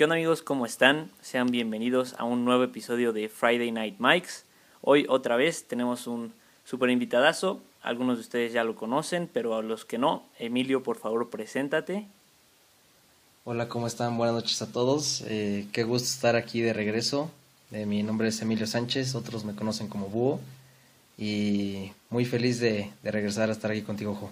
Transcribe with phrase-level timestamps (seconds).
[0.00, 0.40] ¿Qué onda amigos?
[0.40, 1.10] ¿Cómo están?
[1.20, 4.44] Sean bienvenidos a un nuevo episodio de Friday Night Mikes.
[4.80, 6.32] Hoy otra vez tenemos un
[6.64, 7.60] super invitadazo.
[7.82, 12.06] Algunos de ustedes ya lo conocen, pero a los que no, Emilio, por favor, preséntate.
[13.44, 14.16] Hola, ¿cómo están?
[14.16, 15.22] Buenas noches a todos.
[15.26, 17.30] Eh, qué gusto estar aquí de regreso.
[17.70, 20.40] Eh, mi nombre es Emilio Sánchez, otros me conocen como Búho.
[21.18, 24.30] Y muy feliz de, de regresar a estar aquí contigo, Jo.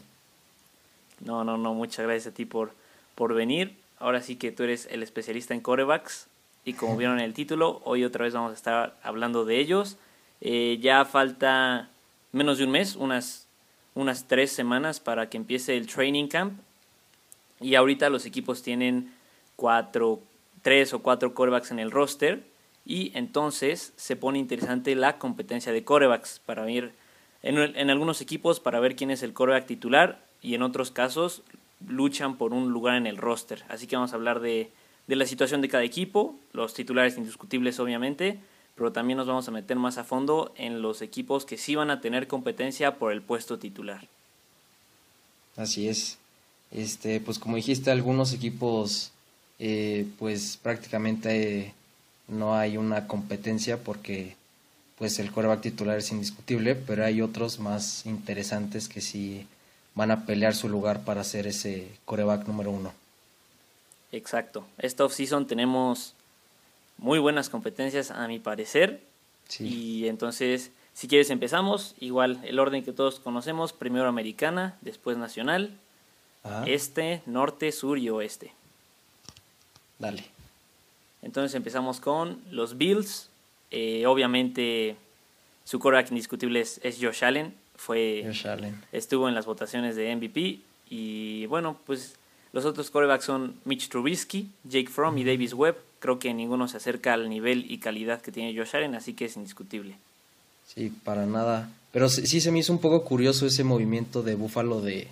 [1.20, 2.72] No, no, no, muchas gracias a ti por,
[3.14, 3.76] por venir.
[3.98, 6.28] Ahora sí que tú eres el especialista en corebacks
[6.64, 9.96] y como vieron en el título, hoy otra vez vamos a estar hablando de ellos.
[10.40, 11.90] Eh, ya falta
[12.32, 13.48] menos de un mes, unas,
[13.94, 16.60] unas tres semanas para que empiece el training camp
[17.60, 19.12] y ahorita los equipos tienen
[19.56, 20.20] cuatro,
[20.62, 22.44] tres o cuatro corebacks en el roster
[22.84, 26.92] y entonces se pone interesante la competencia de corebacks para ver
[27.42, 31.42] en, en algunos equipos para ver quién es el coreback titular y en otros casos
[31.86, 33.64] luchan por un lugar en el roster.
[33.68, 34.70] Así que vamos a hablar de,
[35.06, 38.38] de la situación de cada equipo, los titulares indiscutibles obviamente,
[38.74, 41.90] pero también nos vamos a meter más a fondo en los equipos que sí van
[41.90, 44.06] a tener competencia por el puesto titular.
[45.56, 46.18] Así es.
[46.70, 49.10] Este, pues como dijiste, algunos equipos
[49.58, 51.74] eh, pues prácticamente
[52.28, 54.36] no hay una competencia porque
[54.96, 59.46] pues el coreback titular es indiscutible, pero hay otros más interesantes que sí
[59.98, 62.92] van a pelear su lugar para ser ese coreback número uno.
[64.12, 64.64] Exacto.
[64.78, 66.14] Esta offseason tenemos
[66.98, 69.02] muy buenas competencias a mi parecer.
[69.58, 75.76] Y entonces, si quieres empezamos, igual el orden que todos conocemos, primero americana, después nacional,
[76.64, 78.52] este, norte, sur y oeste.
[79.98, 80.24] Dale.
[81.22, 83.30] Entonces empezamos con los Bills.
[83.72, 84.94] Eh, obviamente
[85.64, 88.28] su coreback indiscutible es Josh Allen fue
[88.92, 90.58] estuvo en las votaciones de MVP
[90.90, 92.16] y bueno, pues
[92.52, 95.76] los otros corebacks son Mitch Trubisky, Jake Fromm y Davis Webb.
[96.00, 99.26] Creo que ninguno se acerca al nivel y calidad que tiene Josh Allen, así que
[99.26, 99.96] es indiscutible.
[100.66, 101.70] Sí, para nada.
[101.92, 105.08] Pero sí, se me hizo un poco curioso ese movimiento de Buffalo de,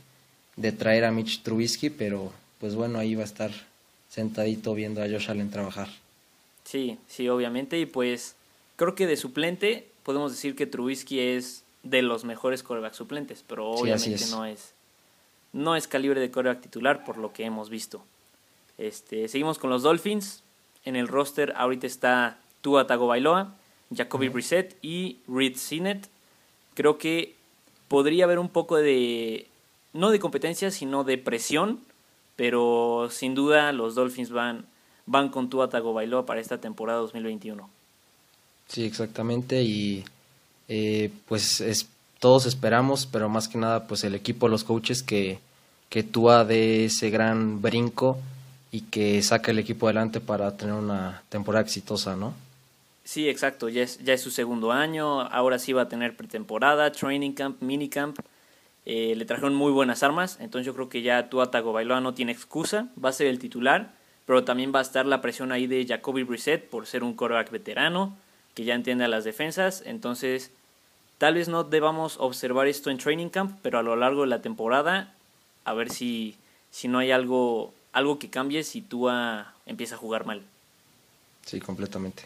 [0.56, 3.52] de traer a Mitch Trubisky, pero pues bueno, ahí va a estar
[4.08, 5.88] sentadito viendo a Josh Allen trabajar.
[6.64, 7.78] Sí, sí, obviamente.
[7.78, 8.34] Y pues
[8.76, 13.70] creo que de suplente podemos decir que Trubisky es de los mejores coreback suplentes, pero
[13.70, 14.74] obviamente no es
[15.52, 18.04] no es calibre de coreback titular por lo que hemos visto.
[18.78, 20.42] Este, seguimos con los Dolphins.
[20.84, 23.54] En el roster ahorita está Tua Tagovailoa,
[23.94, 26.08] Jacoby Brissett y Reed Sinet.
[26.74, 27.34] Creo que
[27.88, 29.48] podría haber un poco de
[29.94, 31.80] no de competencia, sino de presión,
[32.36, 34.66] pero sin duda los Dolphins van
[35.06, 37.70] van con Tua Tagovailoa para esta temporada 2021.
[38.68, 40.04] Sí, exactamente y
[40.68, 41.88] eh, pues es,
[42.18, 45.38] todos esperamos, pero más que nada pues el equipo, los coaches que,
[45.88, 48.18] que Tua de ese gran brinco
[48.70, 52.34] y que saque el equipo adelante para tener una temporada exitosa, ¿no?
[53.04, 56.90] Sí, exacto, ya es, ya es su segundo año, ahora sí va a tener pretemporada,
[56.90, 58.18] training camp, minicamp,
[58.84, 62.32] eh, le trajeron muy buenas armas, entonces yo creo que ya Tua Tagovailoa no tiene
[62.32, 63.92] excusa, va a ser el titular,
[64.26, 67.52] pero también va a estar la presión ahí de Jacoby Brissett por ser un quarterback
[67.52, 68.16] veterano,
[68.56, 70.50] que ya entiende a las defensas, entonces
[71.18, 74.42] Tal vez no debamos observar esto en training camp, pero a lo largo de la
[74.42, 75.14] temporada,
[75.64, 76.36] a ver si,
[76.70, 80.42] si no hay algo, algo que cambie si Tua empieza a jugar mal.
[81.46, 82.24] Sí, completamente.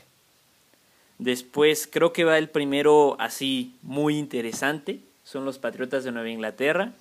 [1.19, 4.99] Después creo que va el primero así muy interesante.
[5.23, 6.93] Son los Patriotas de Nueva Inglaterra.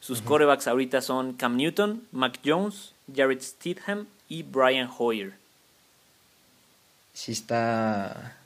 [0.00, 5.34] Sus corebacks ahorita son Cam Newton, Mac Jones, Jared Stidham y Brian Hoyer.
[7.12, 8.38] Sí está,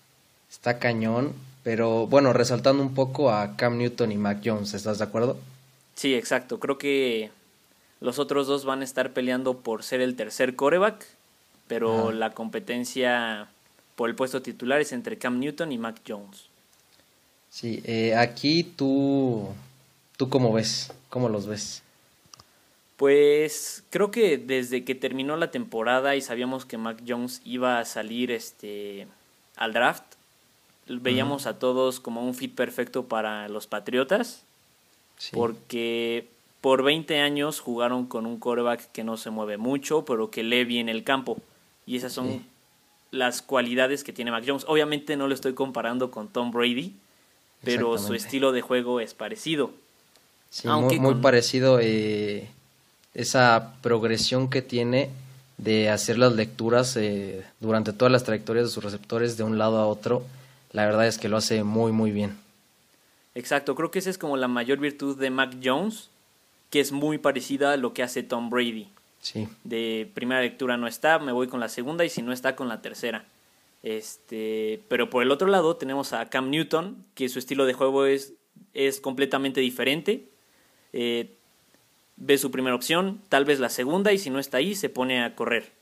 [0.55, 1.35] está cañón
[1.65, 5.39] pero bueno, resaltando un poco a Cam Newton y Mac Jones, ¿estás de acuerdo?
[5.95, 6.61] Sí, exacto.
[6.61, 7.31] Creo que
[8.01, 11.07] los otros dos van a estar peleando por ser el tercer coreback,
[11.67, 13.49] pero la competencia
[13.97, 16.49] por el puesto titular es entre Cam Newton y Mac Jones.
[17.49, 19.49] Sí, eh, aquí tú,
[20.19, 21.83] tú cómo ves, cómo los ves.
[22.99, 27.87] Pues creo que desde que terminó la temporada y sabíamos que Mac Jones iba a
[27.87, 29.07] salir este
[29.57, 30.14] al draft,
[30.89, 34.43] veíamos a todos como un fit perfecto para los Patriotas,
[35.33, 36.29] porque
[36.61, 40.65] por 20 años jugaron con un coreback que no se mueve mucho, pero que lee
[40.65, 41.39] bien el campo.
[41.87, 42.45] Y esas son
[43.11, 44.65] las cualidades que tiene Mac Jones.
[44.69, 46.95] Obviamente no lo estoy comparando con Tom Brady,
[47.63, 49.71] pero su estilo de juego es parecido.
[50.51, 52.49] Sí, muy, parecido eh,
[53.13, 55.11] esa progresión que tiene
[55.59, 59.79] de hacer las lecturas eh, durante todas las trayectorias de sus receptores de un lado
[59.79, 60.25] a otro
[60.75, 62.37] la verdad es que lo hace muy, muy bien.
[63.37, 66.11] Exacto, creo que esa es como la mayor virtud de Mac Jones,
[66.69, 68.89] que es muy parecida a lo que hace Tom Brady.
[69.21, 69.49] Sí.
[69.63, 72.69] De primera lectura no está, me voy con la segunda y si no está con
[72.69, 73.25] la tercera.
[73.85, 78.07] Este, pero por el otro lado tenemos a Cam Newton, que su estilo de juego
[78.07, 78.33] es,
[78.73, 80.29] es completamente diferente.
[80.93, 81.37] Eh,
[82.17, 85.23] ve su primera opción, tal vez la segunda, y si no está ahí, se pone
[85.23, 85.73] a correr.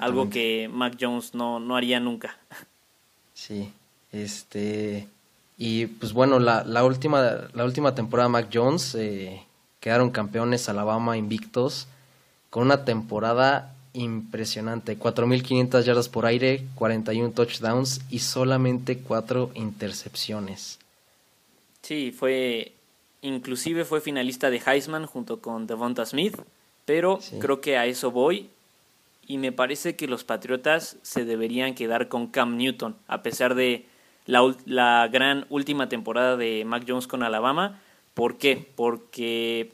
[0.00, 2.38] Algo que Mac Jones no, no haría nunca.
[3.34, 3.72] Sí,
[4.12, 5.08] este.
[5.56, 9.42] Y pues bueno, la, la última, la última temporada Mac Jones eh,
[9.80, 11.88] quedaron campeones Alabama invictos
[12.50, 14.98] con una temporada impresionante.
[14.98, 20.78] 4.500 yardas por aire, 41 touchdowns y solamente 4 intercepciones.
[21.82, 22.72] Sí, fue
[23.22, 26.36] inclusive fue finalista de Heisman junto con Devonta Smith,
[26.84, 28.48] pero creo que a eso voy
[29.26, 33.86] y me parece que los Patriotas se deberían quedar con Cam Newton, a pesar de
[34.28, 37.80] la, la gran última temporada de Mac Jones con Alabama.
[38.12, 38.68] ¿Por qué?
[38.76, 39.72] Porque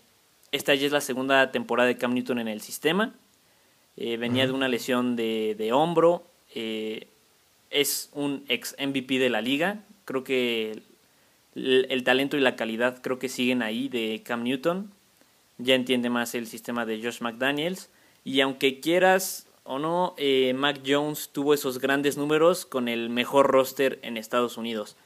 [0.53, 3.15] esta ya es la segunda temporada de Cam Newton en el sistema.
[3.97, 6.25] Eh, venía de una lesión de, de hombro.
[6.55, 7.09] Eh,
[7.71, 9.83] es un ex MVP de la liga.
[10.05, 10.83] Creo que
[11.57, 14.93] el, talento y la calidad creo que siguen ahí de Cam Newton.
[15.59, 17.91] Ya entiende más el sistema de Josh McDaniels.
[18.23, 23.47] Y aunque quieras o no, eh, Mac Jones tuvo esos grandes números con el mejor
[23.47, 24.97] roster en Estados Unidos.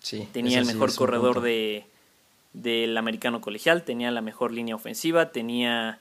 [0.00, 1.84] Sí, tenía el mejor corredor de,
[2.54, 6.00] del americano colegial, tenía la mejor línea ofensiva, tenía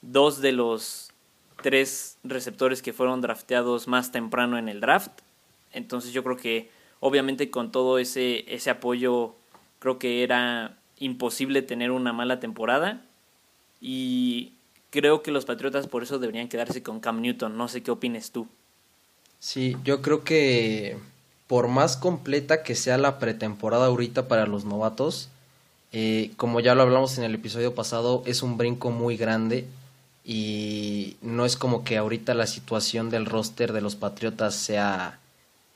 [0.00, 1.12] dos de los
[1.62, 5.12] tres receptores que fueron drafteados más temprano en el draft.
[5.72, 6.70] Entonces yo creo que
[7.00, 9.36] obviamente con todo ese, ese apoyo
[9.78, 13.04] creo que era imposible tener una mala temporada.
[13.80, 14.54] Y
[14.92, 17.56] creo que los Patriotas por eso deberían quedarse con Cam Newton.
[17.56, 18.46] No sé qué opines tú.
[19.40, 20.96] Sí, yo creo que
[21.48, 25.30] por más completa que sea la pretemporada ahorita para los novatos,
[25.90, 29.66] eh, como ya lo hablamos en el episodio pasado, es un brinco muy grande
[30.24, 35.18] y no es como que ahorita la situación del roster de los Patriotas sea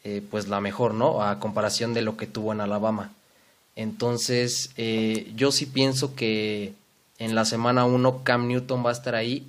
[0.05, 1.23] eh, pues la mejor, ¿no?
[1.23, 3.13] A comparación de lo que tuvo en Alabama.
[3.75, 6.75] Entonces, eh, yo sí pienso que
[7.19, 9.47] en la semana 1 Cam Newton va a estar ahí,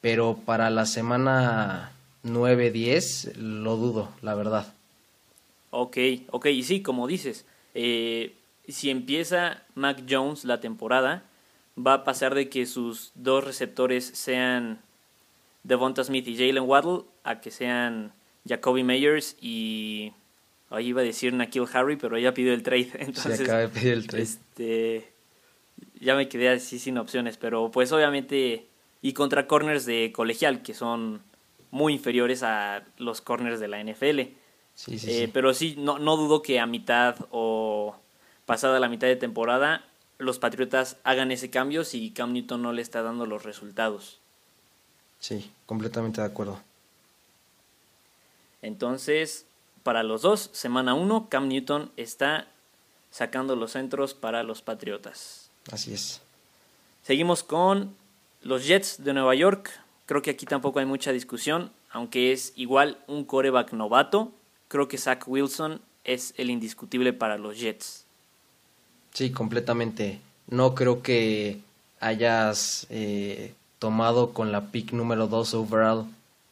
[0.00, 1.92] pero para la semana
[2.24, 4.72] 9-10 lo dudo, la verdad.
[5.70, 5.98] Ok,
[6.30, 7.44] ok, y sí, como dices,
[7.74, 8.34] eh,
[8.66, 11.22] si empieza Mac Jones la temporada,
[11.76, 14.80] va a pasar de que sus dos receptores sean
[15.62, 18.12] Devonta Smith y Jalen Waddle a que sean
[18.46, 20.12] Jacoby Meyers y
[20.70, 22.90] ahí iba a decir Nakil Harry, pero ella pidió el trade.
[22.98, 24.22] Entonces, acaba de pedir el trade.
[24.22, 25.12] Este,
[26.00, 28.66] ya me quedé así sin opciones, pero pues obviamente
[29.00, 31.22] y contra corners de colegial que son
[31.70, 34.20] muy inferiores a los corners de la NFL.
[34.74, 35.30] Sí, sí, eh, sí.
[35.32, 37.96] Pero sí, no, no dudo que a mitad o
[38.46, 39.84] pasada la mitad de temporada
[40.18, 44.20] los Patriotas hagan ese cambio si Cam Newton no le está dando los resultados.
[45.20, 46.60] Sí, completamente de acuerdo.
[48.62, 49.46] Entonces,
[49.84, 52.48] para los dos, semana 1, Cam Newton está
[53.10, 55.47] sacando los centros para los Patriotas.
[55.70, 56.20] Así es.
[57.02, 57.94] Seguimos con
[58.42, 59.70] los Jets de Nueva York.
[60.06, 64.32] Creo que aquí tampoco hay mucha discusión, aunque es igual un coreback novato.
[64.68, 68.04] Creo que Zach Wilson es el indiscutible para los Jets.
[69.12, 70.20] Sí, completamente.
[70.46, 71.60] No creo que
[72.00, 76.06] hayas eh, tomado con la pick número 2 overall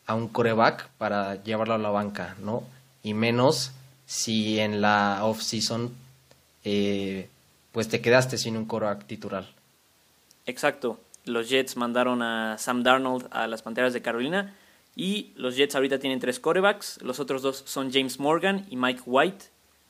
[0.06, 2.62] a un coreback para llevarlo a la banca, ¿no?
[3.02, 3.73] Y menos
[4.06, 5.92] si en la off-season
[6.64, 7.28] eh,
[7.76, 9.45] pues te quedaste sin un coreback titular.
[10.47, 10.99] Exacto.
[11.26, 14.54] Los Jets mandaron a Sam Darnold a las Panteras de Carolina
[14.95, 17.02] y los Jets ahorita tienen tres corebacks.
[17.02, 19.45] Los otros dos son James Morgan y Mike White.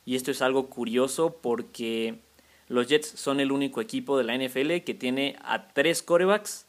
[0.05, 2.19] Y esto es algo curioso porque
[2.67, 6.65] los Jets son el único equipo de la NFL que tiene a tres corebacks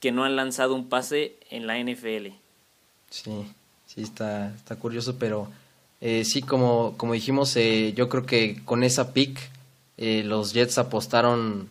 [0.00, 2.28] que no han lanzado un pase en la NFL.
[3.10, 3.46] Sí,
[3.84, 5.50] sí, está, está curioso, pero
[6.00, 9.54] eh, sí, como, como dijimos, eh, yo creo que con esa pick
[9.98, 11.70] eh, los Jets apostaron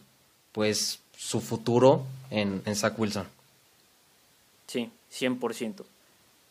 [0.51, 3.27] pues su futuro en, en Zach Wilson.
[4.67, 5.83] Sí, 100%.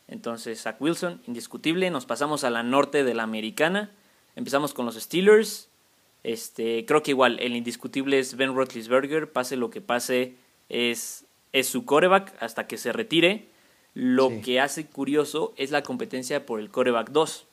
[0.08, 1.90] Entonces, Zach Wilson, indiscutible.
[1.90, 3.90] Nos pasamos a la norte de la americana.
[4.36, 5.68] Empezamos con los Steelers.
[6.22, 9.30] Este, creo que igual, el indiscutible es Ben Roethlisberger.
[9.30, 10.34] Pase lo que pase,
[10.68, 13.46] es, es su coreback hasta que se retire.
[13.94, 17.46] Lo que hace curioso es la competencia por el coreback 2.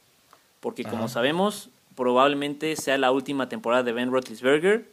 [0.60, 1.70] Porque como sabemos,
[2.01, 4.89] probablemente sea la última temporada de Ben Roethlisberger.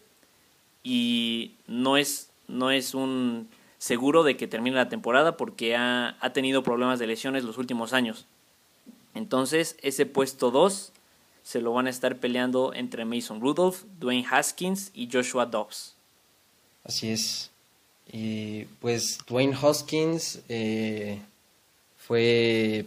[0.82, 3.48] Y no es, no es un
[3.78, 7.94] seguro de que termine la temporada porque ha, ha tenido problemas de lesiones los últimos
[7.94, 8.26] años.
[9.14, 10.92] Entonces, ese puesto 2
[11.44, 15.94] se lo van a estar peleando entre Mason Rudolph, Dwayne Haskins y Joshua Dobbs.
[16.84, 17.50] Así es.
[18.12, 21.22] Y pues Dwayne Hoskins eh,
[21.96, 22.84] fue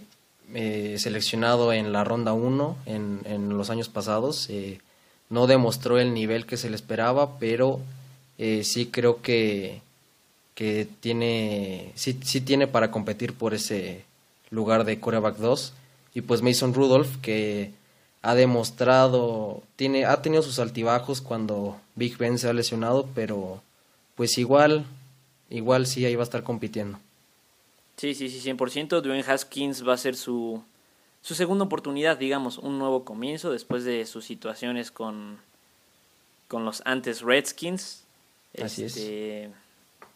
[0.53, 4.49] eh, seleccionado en la ronda 1 en, en, los años pasados.
[4.49, 4.79] Eh,
[5.29, 7.79] no demostró el nivel que se le esperaba, pero
[8.63, 9.81] sí creo que,
[10.55, 14.03] que tiene, sí, sí tiene para competir por ese
[14.49, 15.73] lugar de coreback 2.
[16.13, 17.71] Y pues Mason Rudolph, que
[18.21, 23.61] ha demostrado, tiene, ha tenido sus altibajos cuando Big Ben se ha lesionado, pero
[24.15, 24.85] pues igual,
[25.49, 26.99] igual sí ahí va a estar compitiendo.
[27.97, 29.01] Sí, sí, sí, 100%.
[29.01, 30.63] Dwayne Haskins va a ser su,
[31.21, 35.39] su segunda oportunidad, digamos, un nuevo comienzo después de sus situaciones con,
[36.47, 38.05] con los antes Redskins.
[38.61, 38.97] Así es.
[38.97, 39.51] Este,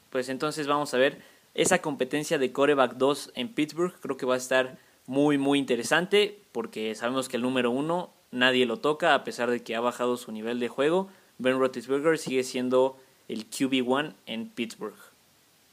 [0.10, 1.22] pues entonces vamos a ver
[1.53, 3.94] esa competencia de coreback 2 en Pittsburgh.
[4.01, 4.77] Creo que va a estar
[5.08, 9.63] muy, muy interesante porque sabemos que el número uno nadie lo toca a pesar de
[9.63, 11.10] que ha bajado su nivel de juego.
[11.38, 14.98] Ben Roethlisberger sigue siendo el QB1 en Pittsburgh.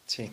[0.06, 0.30] Sí.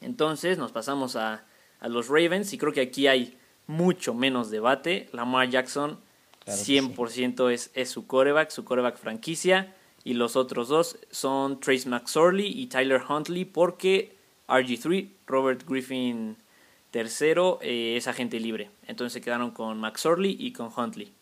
[0.00, 1.44] Entonces nos pasamos a,
[1.80, 3.36] a, los Ravens y creo que aquí hay
[3.66, 5.08] mucho menos debate.
[5.12, 5.98] Lamar Jackson
[6.46, 9.74] 100% es, es su coreback, su coreback franquicia.
[10.04, 14.14] Y los otros dos son Trace McSorley y Tyler Huntley porque
[14.46, 16.36] RG3, Robert Griffin
[16.92, 18.70] Tercero eh, es agente libre.
[18.86, 21.12] Entonces se quedaron con McSorley y con Huntley.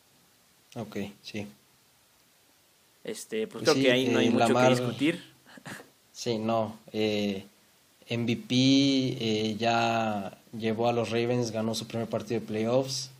[0.76, 1.46] Ok, sí.
[3.02, 5.34] Este, pues, pues creo que ahí no hay eh, mucho que discutir.
[6.12, 6.78] Sí, no.
[6.92, 7.44] Eh,
[8.10, 13.10] MVP eh, ya llevó a los Ravens, ganó su primer partido de playoffs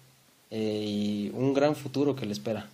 [0.51, 2.69] y un gran futuro que le espera.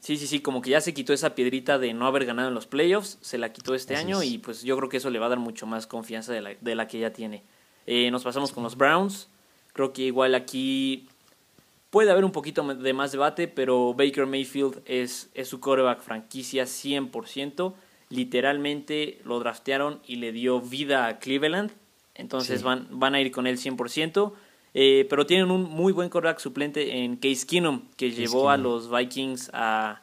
[0.00, 2.54] Sí, sí, sí, como que ya se quitó esa piedrita de no haber ganado en
[2.54, 5.26] los playoffs, se la quitó este año y pues yo creo que eso le va
[5.26, 7.42] a dar mucho más confianza de la, de la que ya tiene.
[7.86, 9.28] Eh, nos pasamos con los Browns.
[9.72, 11.08] Creo que igual aquí
[11.90, 16.64] puede haber un poquito de más debate, pero Baker Mayfield es, es su coreback franquicia
[16.64, 17.74] 100%.
[18.10, 21.72] Literalmente lo draftearon y le dio vida a Cleveland.
[22.14, 24.32] Entonces van, van a ir con él 100%.
[24.74, 28.90] Eh, pero tienen un muy buen coreback suplente en Case Keenum, que llevó a los
[28.90, 30.02] Vikings a,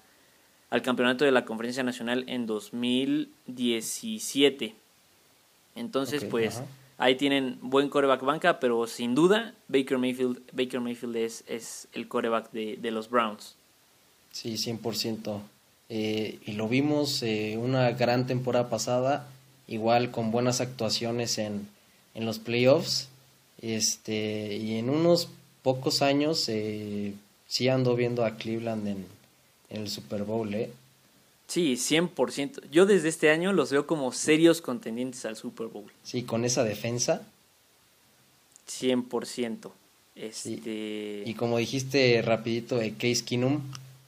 [0.70, 4.76] al campeonato de la Conferencia Nacional en 2017.
[5.76, 6.62] Entonces, pues...
[6.98, 12.08] Ahí tienen buen coreback banca, pero sin duda Baker Mayfield, Baker Mayfield es, es el
[12.08, 13.56] coreback de, de, los Browns.
[14.32, 15.42] Sí, 100%.
[15.89, 19.27] Eh, y lo vimos eh, una gran temporada pasada,
[19.68, 21.68] igual con buenas actuaciones en,
[22.13, 23.10] en los playoffs.
[23.62, 25.30] Este, y en unos
[25.62, 27.13] pocos años eh,
[27.48, 29.06] sí ando viendo a Cleveland en,
[29.70, 30.54] en el Super Bowl.
[30.54, 30.70] ¿eh?
[31.48, 32.70] Sí, 100%.
[32.72, 35.92] Yo desde este año los veo como serios contendientes al Super Bowl.
[36.04, 37.22] Sí, con esa defensa.
[38.70, 39.72] 100%.
[40.15, 41.24] Este...
[41.25, 43.62] Y como dijiste rapidito de Case Keenum,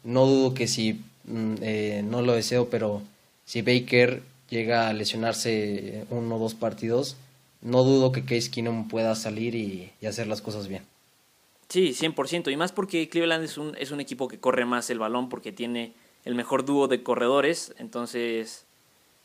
[0.03, 3.01] no dudo que si, eh, no lo deseo, pero
[3.45, 7.17] si Baker llega a lesionarse uno o dos partidos,
[7.61, 10.83] no dudo que Case Keenum pueda salir y, y, hacer las cosas bien.
[11.69, 12.51] Sí, 100%.
[12.51, 15.51] Y más porque Cleveland es un, es un equipo que corre más el balón porque
[15.51, 15.93] tiene
[16.23, 18.65] el mejor dúo de corredores, entonces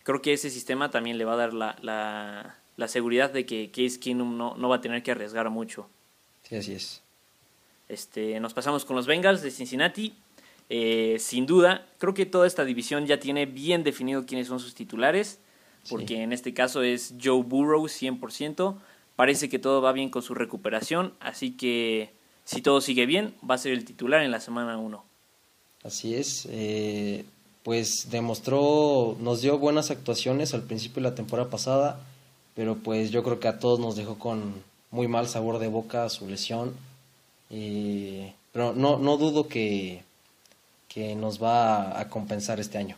[0.02, 3.70] creo que ese sistema también le va a dar la, la, la seguridad de que
[3.70, 5.88] Case Keenum no, no va a tener que arriesgar mucho.
[6.42, 7.02] Sí, así es.
[7.88, 10.14] Este, nos pasamos con los Bengals de Cincinnati.
[10.74, 14.74] Eh, sin duda, creo que toda esta división ya tiene bien definido quiénes son sus
[14.74, 15.38] titulares,
[15.90, 18.78] porque en este caso es Joe Burrow 100%.
[19.14, 22.14] Parece que todo va bien con su recuperación, así que
[22.46, 25.04] si todo sigue bien, va a ser el titular en la semana 1.
[25.84, 27.26] Así es, eh,
[27.64, 32.00] pues demostró, nos dio buenas actuaciones al principio de la temporada pasada,
[32.54, 34.54] pero pues yo creo que a todos nos dejó con
[34.90, 36.74] muy mal sabor de boca su lesión.
[37.50, 40.02] pero no, no dudo que,
[40.92, 42.96] que nos va a, compensar este año.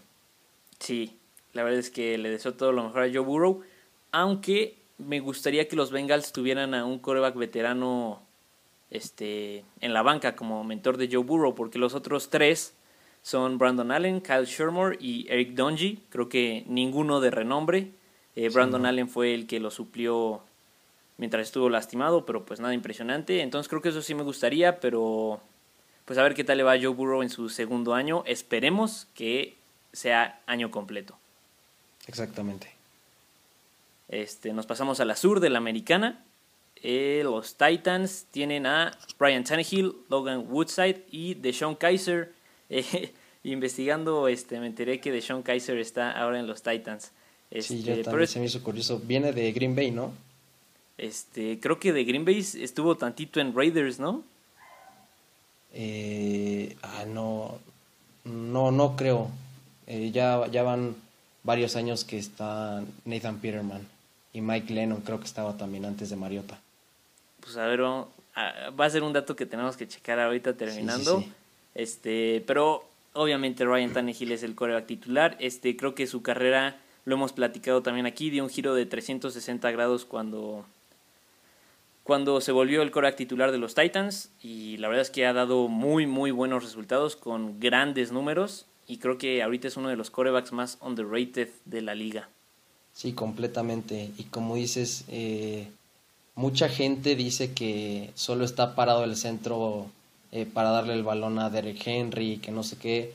[0.80, 1.16] Sí,
[1.52, 3.60] la verdad es que le deseo todo lo mejor a Joe Burrow,
[4.10, 8.22] aunque me gustaría que los Bengals tuvieran a un coreback veterano
[8.90, 12.74] este, en la banca como mentor de Joe Burrow, porque los otros tres
[13.22, 16.02] son Brandon Allen, Kyle Shermore y Eric Dungy.
[16.08, 17.92] Creo que ninguno de renombre.
[18.34, 20.42] Eh, Brandon Allen fue el que lo suplió
[21.16, 23.40] mientras estuvo lastimado, pero pues nada impresionante.
[23.40, 25.40] Entonces creo que eso sí me gustaría, pero
[26.04, 28.23] pues a ver qué tal le va a Joe Burrow en su segundo año.
[28.26, 29.56] Esperemos que
[29.92, 31.16] sea año completo.
[32.06, 32.68] Exactamente.
[34.08, 36.23] Este, nos pasamos a la sur de la americana.
[36.82, 42.32] Eh, los Titans tienen a Brian Tannehill, Logan Woodside y Deshaun Kaiser.
[42.70, 43.12] Eh,
[43.44, 47.12] investigando, este, me enteré que Deshaun Kaiser está ahora en los Titans.
[47.50, 48.99] Este, sí, yo también se me hizo curioso.
[49.04, 50.14] Viene de Green Bay, ¿no?
[50.96, 54.25] Este, creo que de Green Bay estuvo tantito en Raiders, ¿no?
[55.75, 57.59] Eh, ah, no,
[58.25, 59.28] no, no creo.
[59.87, 60.97] ya, ya van
[61.43, 63.87] varios años que está Nathan Peterman
[64.33, 66.59] y Mike Lennon creo que estaba también antes de Mariota.
[67.40, 71.25] Pues a ver, va a ser un dato que tenemos que checar ahorita terminando.
[71.75, 75.37] Este, pero obviamente Ryan Tannehill es el coreback titular.
[75.38, 79.71] Este, creo que su carrera, lo hemos platicado también aquí, dio un giro de 360
[79.71, 80.64] grados cuando,
[82.04, 84.30] cuando se volvió el coreback titular de los Titans.
[84.40, 88.66] Y la verdad es que ha dado muy, muy buenos resultados con grandes números.
[88.87, 92.28] Y creo que ahorita es uno de los corebacks más underrated de la liga.
[92.92, 94.11] Sí, completamente.
[94.18, 95.68] Y como dices, eh,
[96.34, 99.87] mucha gente dice que solo está parado el centro
[100.30, 103.12] eh, para darle el balón a Derek Henry, que no sé qué,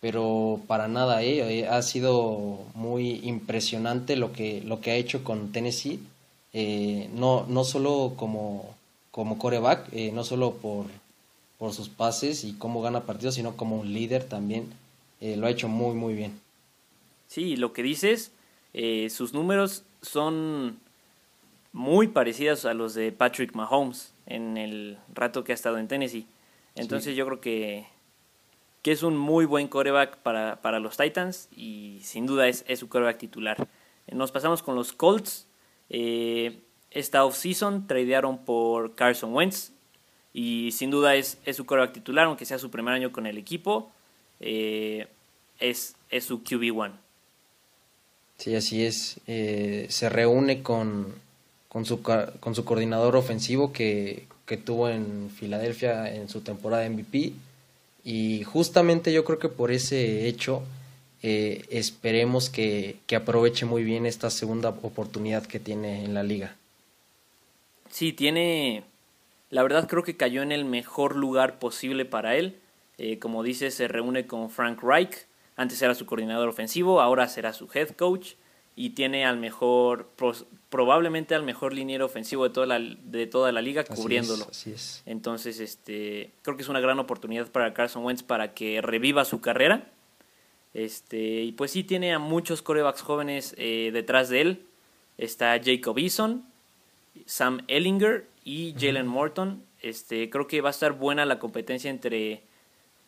[0.00, 5.22] pero para nada, eh, eh ha sido muy impresionante lo que, lo que ha hecho
[5.22, 6.00] con Tennessee,
[6.52, 8.74] eh, no, no solo como,
[9.10, 10.86] como coreback, no solo por,
[11.58, 14.72] por sus pases y cómo gana partidos, sino como un líder también,
[15.20, 16.40] lo ha hecho muy, muy bien.
[17.28, 18.32] Sí, lo que dices,
[19.10, 20.78] sus números son
[21.72, 26.26] muy parecidos a los de Patrick Mahomes en el rato que ha estado en Tennessee.
[26.74, 27.86] Entonces yo creo que,
[28.82, 32.78] que es un muy buen coreback para, para los Titans y sin duda es, es
[32.78, 33.68] su coreback titular.
[34.10, 35.46] Nos pasamos con los Colts.
[35.90, 39.72] Eh, esta offseason tradearon por Carson Wentz
[40.32, 43.36] y sin duda es, es su coreback titular, aunque sea su primer año con el
[43.36, 43.90] equipo.
[44.40, 45.08] Eh,
[45.58, 46.92] es, es su QB1.
[48.38, 49.20] Sí, así es.
[49.26, 51.14] Eh, se reúne con,
[51.68, 57.32] con, su, con su coordinador ofensivo que, que tuvo en Filadelfia en su temporada MVP.
[58.02, 60.62] Y justamente yo creo que por ese hecho
[61.22, 66.56] eh, esperemos que, aproveche muy bien esta segunda oportunidad que tiene en la liga.
[67.90, 68.84] Sí, tiene,
[69.50, 72.56] la verdad creo que cayó en el mejor lugar posible para él.
[72.98, 77.52] Eh, como dice, se reúne con Frank Reich, antes era su coordinador ofensivo, ahora será
[77.52, 78.34] su head coach
[78.76, 80.08] y tiene al mejor,
[80.70, 84.46] probablemente al mejor liniero ofensivo de toda la, de toda la liga cubriéndolo.
[85.04, 89.42] Entonces, este, creo que es una gran oportunidad para Carson Wentz para que reviva su
[89.42, 89.90] carrera.
[90.74, 94.66] Este, y pues sí, tiene a muchos corebacks jóvenes eh, detrás de él.
[95.18, 96.44] Está Jacob Eason,
[97.26, 99.64] Sam Ellinger y Jalen Morton.
[99.80, 102.42] Este, creo que va a estar buena la competencia entre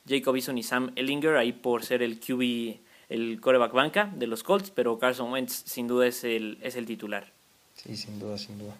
[0.08, 2.80] Jacob Eason y Sam Ellinger ahí por ser el QB
[3.12, 6.86] el coreback banca de los Colts, pero Carson Wentz sin duda es el, es el
[6.86, 7.30] titular.
[7.74, 8.74] Sí, sin duda, sin duda.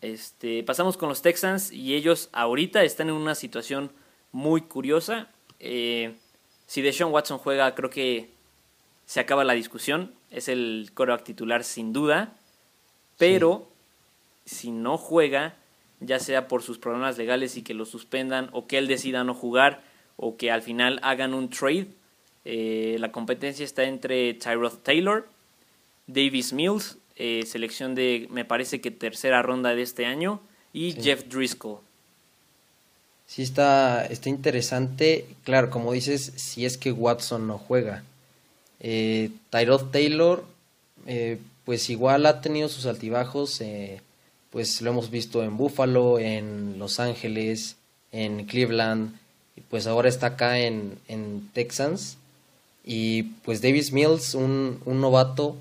[0.00, 3.92] Este, pasamos con los Texans y ellos ahorita están en una situación
[4.32, 5.28] muy curiosa.
[5.60, 6.14] Eh,
[6.74, 8.30] si Deshaun Watson juega, creo que
[9.06, 10.12] se acaba la discusión.
[10.32, 12.32] Es el coreback titular sin duda.
[13.16, 13.68] Pero
[14.44, 15.54] si no juega,
[16.00, 19.34] ya sea por sus problemas legales y que lo suspendan, o que él decida no
[19.34, 19.82] jugar,
[20.16, 21.86] o que al final hagan un trade,
[22.44, 25.28] eh, la competencia está entre Tyrod Taylor,
[26.08, 30.40] Davis Mills, eh, selección de, me parece que tercera ronda de este año,
[30.72, 31.78] y Jeff Driscoll.
[33.26, 35.26] Sí, está, está interesante.
[35.44, 38.04] Claro, como dices, si es que Watson no juega.
[38.80, 40.44] Eh, Tyrod Taylor,
[41.06, 43.62] eh, pues igual ha tenido sus altibajos.
[44.50, 47.76] pues lo hemos visto en Buffalo, en Los Ángeles,
[48.12, 49.18] en Cleveland,
[49.68, 52.16] pues ahora está acá en, en Texans.
[52.84, 55.56] Y pues Davis Mills, un, un novato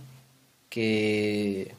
[0.70, 1.74] que,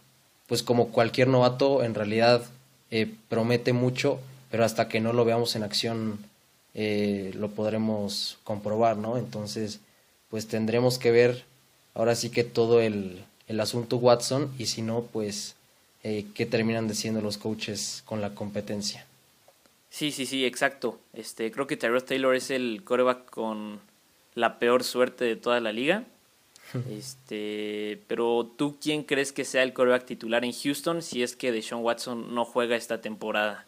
[0.46, 2.44] pues como cualquier novato, en realidad
[2.90, 4.20] eh, promete mucho,
[4.54, 6.16] pero hasta que no lo veamos en acción
[6.74, 9.18] eh, lo podremos comprobar, ¿no?
[9.18, 9.80] Entonces,
[10.30, 11.42] pues tendremos que ver
[11.92, 15.56] ahora sí que todo el, el asunto Watson y si no, pues
[16.04, 19.04] eh, qué terminan diciendo los coaches con la competencia.
[19.90, 21.00] Sí, sí, sí, exacto.
[21.14, 23.80] Este, creo que Tyrod Taylor es el coreback con
[24.36, 26.04] la peor suerte de toda la liga.
[26.96, 31.50] Este, pero tú quién crees que sea el coreback titular en Houston si es que
[31.50, 33.66] Deshaun Watson no juega esta temporada?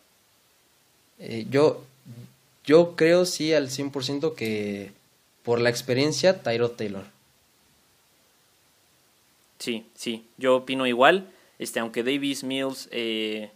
[1.18, 1.84] Eh, yo,
[2.64, 4.92] yo creo sí al 100% que
[5.42, 7.04] por la experiencia Tyrod Taylor.
[9.58, 11.30] Sí, sí, yo opino igual.
[11.58, 13.50] Este, aunque Davis Mills, eh,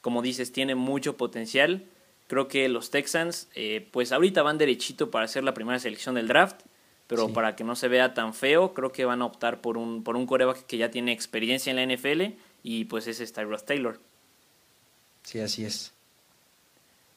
[0.00, 1.84] como dices, tiene mucho potencial,
[2.26, 6.26] Creo que los Texans, eh, pues ahorita van derechito para hacer la primera selección del
[6.26, 6.62] draft,
[7.06, 10.02] pero para que no se vea tan feo, creo que van a optar por un,
[10.02, 13.62] por un coreback que ya tiene experiencia en la NFL y pues ese es Tyrod
[13.62, 14.00] Taylor.
[15.22, 15.92] Sí, así es.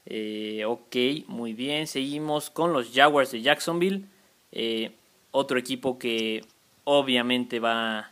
[0.09, 1.87] Eh, ok, muy bien.
[1.87, 4.05] Seguimos con los Jaguars de Jacksonville.
[4.51, 4.91] Eh,
[5.31, 6.43] otro equipo que
[6.83, 8.11] obviamente va,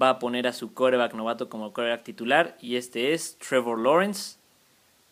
[0.00, 4.36] va a poner a su coreback novato como coreback titular y este es Trevor Lawrence.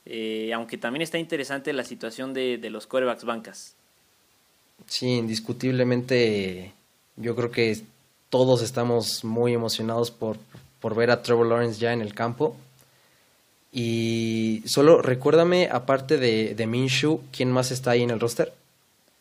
[0.06, 3.74] Eh, aunque también está interesante la situación de, los corebacks bancas.
[4.86, 6.72] Sí, indiscutiblemente
[7.16, 7.80] yo creo que
[8.28, 10.38] todos estamos muy emocionados por,
[10.80, 12.56] por ver a Trevor Lawrence ya en el campo.
[13.72, 18.52] Y solo recuérdame, aparte de, de Minshew, ¿quién más está ahí en el roster?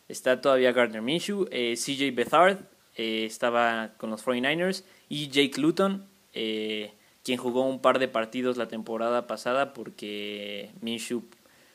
[0.09, 2.57] Está todavía Gardner Minshew, eh, CJ Bethard,
[2.97, 6.91] eh, estaba con los 49ers, y Jake Luton, eh,
[7.23, 11.23] quien jugó un par de partidos la temporada pasada porque Minshew,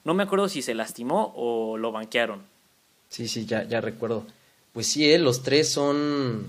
[0.03, 2.43] no me acuerdo si se lastimó o lo banquearon.
[3.09, 4.27] Sí, sí, ya, ya recuerdo.
[4.73, 6.49] Pues sí, los tres son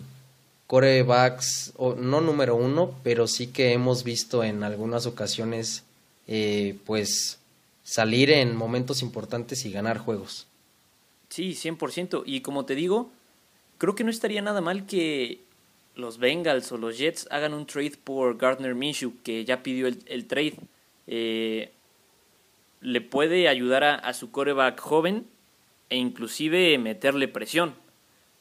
[0.65, 5.83] corebacks, o, no número uno, pero sí que hemos visto en algunas ocasiones
[6.27, 7.39] eh, pues
[7.85, 10.47] salir en momentos importantes y ganar juegos.
[11.29, 12.23] Sí, 100%.
[12.25, 13.11] Y como te digo,
[13.77, 15.39] creo que no estaría nada mal que
[15.95, 20.25] los Bengals o los Jets hagan un trade por Gardner Minshew, que ya pidió el,
[20.25, 20.55] trade.
[21.07, 21.71] Eh,
[22.81, 25.27] le puede ayudar a, su coreback joven
[25.89, 27.75] e inclusive meterle presión.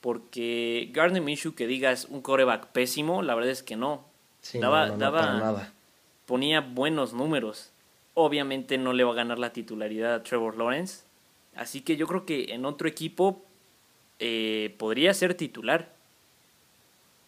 [0.00, 4.06] Porque Gardner Minshew, que digas un coreback pésimo, la verdad es que no.
[4.54, 5.72] daba, nada.
[6.26, 7.70] Ponía buenos números
[8.14, 11.02] obviamente no le va a ganar la titularidad a Trevor Lawrence.
[11.54, 13.42] Así que yo creo que en otro equipo
[14.18, 15.92] eh, podría ser titular.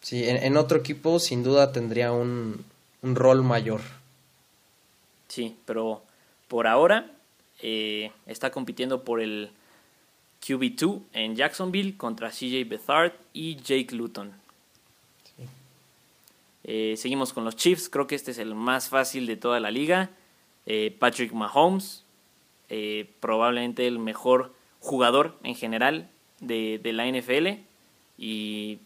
[0.01, 2.65] Sí, en, otro equipo sin duda tendría un,
[3.03, 3.81] rol mayor.
[5.29, 6.03] Sí, pero
[6.49, 7.11] por ahora
[7.61, 9.51] eh, está compitiendo por el
[10.47, 14.33] QB2 en Jacksonville contra CJ Bethard y Jake Luton.
[16.69, 19.71] Eh, seguimos con los Chiefs, creo que este es el más fácil de toda la
[19.71, 20.11] liga.
[20.67, 22.05] Eh, Patrick Mahomes,
[22.69, 27.61] eh, probablemente el mejor jugador en general de, la NFL.
[28.19, 28.79] Y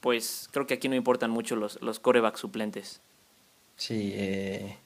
[0.00, 3.00] pues creo que aquí no importan mucho los, los corebacks suplentes.
[3.76, 4.76] Sí, eh,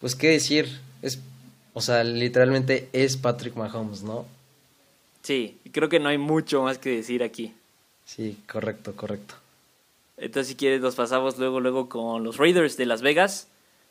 [0.00, 1.20] pues qué decir, es,
[1.74, 4.24] o sea, literalmente es Patrick Mahomes, ¿no?
[5.22, 7.54] Sí, creo que no hay mucho más que decir aquí.
[8.04, 9.34] Sí, correcto, correcto.
[10.16, 13.48] Entonces, si quieres, nos pasamos luego, luego con los Raiders de Las Vegas.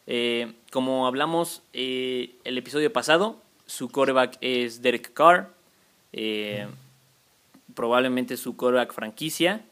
[0.08, 5.54] Eh, como hablamos eh, el episodio pasado, su coreback es Derek Carr,
[6.14, 6.66] eh,
[7.76, 9.66] probablemente su coreback franquicia,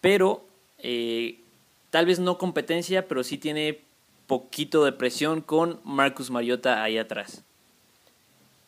[0.00, 0.44] pero
[1.90, 3.80] tal vez no competencia, pero sí tiene
[4.26, 7.42] poquito de presión con Marcus Mariota ahí atrás.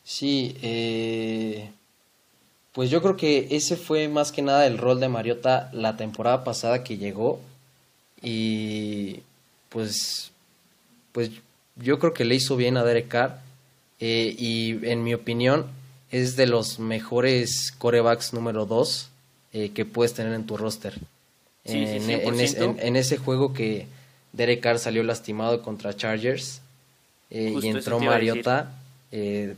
[0.05, 0.57] Sí,
[2.73, 6.45] pues yo creo que ese fue más que nada el rol de Mariota la temporada
[6.45, 7.41] pasada que llegó
[8.23, 9.21] y
[9.69, 10.33] pues
[11.13, 11.31] pues
[11.77, 13.41] yo creo que le hizo bien a Derek Carr
[13.99, 15.67] eh, y en mi opinión
[16.11, 19.09] es de los mejores corebacks número 2
[19.53, 20.99] eh, que puedes tener en tu roster.
[21.65, 23.87] en, ese juego que
[24.33, 26.61] Derek Carr salió lastimado contra Chargers
[27.31, 28.73] eh, y entró Mariota,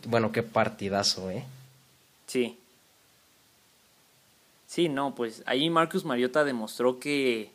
[0.07, 1.45] bueno, qué partidazo, ¿eh?
[2.27, 2.57] Sí.
[4.67, 7.51] Sí, no, pues ahí Marcus Mariota demostró que,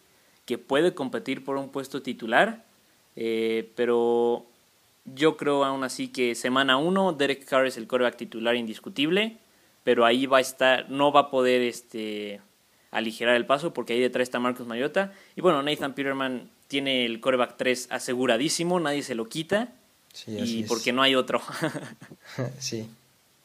[0.45, 2.66] que puede competir por un puesto titular
[3.17, 4.45] eh, pero
[5.03, 9.37] yo creo aún así que semana 1 Derek Carr es el coreback titular indiscutible,
[9.83, 12.39] pero ahí va a estar, no va a poder este,
[12.91, 15.13] aligerar el paso porque ahí detrás está Marcus Mariota.
[15.35, 19.73] Y bueno, Nathan Peterman tiene el coreback 3 aseguradísimo, nadie se lo quita.
[20.27, 21.41] y porque no hay otro.
[22.59, 22.87] sí.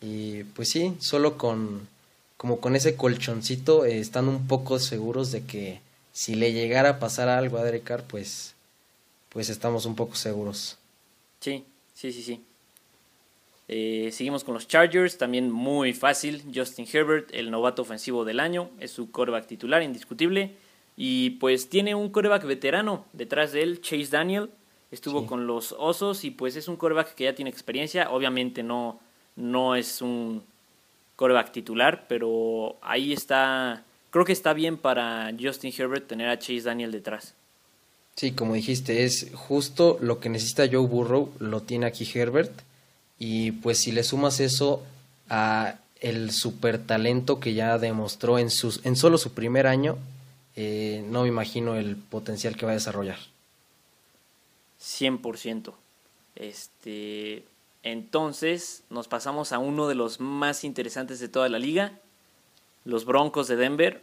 [0.02, 1.88] Y pues sí, solo con
[2.37, 5.80] como con ese colchoncito eh, están un poco seguros de que
[6.12, 8.51] si le llegara a pasar algo a Derek Carr, pues
[9.33, 10.79] pues estamos un poco seguros.
[11.40, 11.64] Sí,
[11.95, 12.45] sí, sí, sí.
[13.68, 16.42] Eh, seguimos con los Chargers, también muy fácil.
[16.55, 20.57] Justin Herbert, el novato ofensivo del año, es su coreback titular, indiscutible.
[20.97, 24.51] Y pues tiene un coreback veterano detrás de él, Chase Daniel.
[24.90, 28.11] Estuvo con los Osos y pues es un coreback que ya tiene experiencia.
[28.11, 29.01] Obviamente no,
[29.37, 30.45] no es un
[31.16, 33.85] coreback titular, pero ahí está.
[34.11, 37.35] Creo que está bien para Justin Herbert tener a Chase Daniel detrás.
[38.16, 42.53] Sí, como dijiste, es justo lo que necesita Joe Burrow, lo tiene aquí Herbert.
[43.18, 44.83] Y pues si le sumas eso
[45.29, 49.96] a el super talento que ya demostró en, sus, en solo su primer año,
[50.57, 53.18] eh, no me imagino el potencial que va a desarrollar.
[54.81, 55.72] 100%.
[56.35, 57.44] Este,
[57.83, 61.92] entonces nos pasamos a uno de los más interesantes de toda la liga.
[62.85, 64.03] Los Broncos de Denver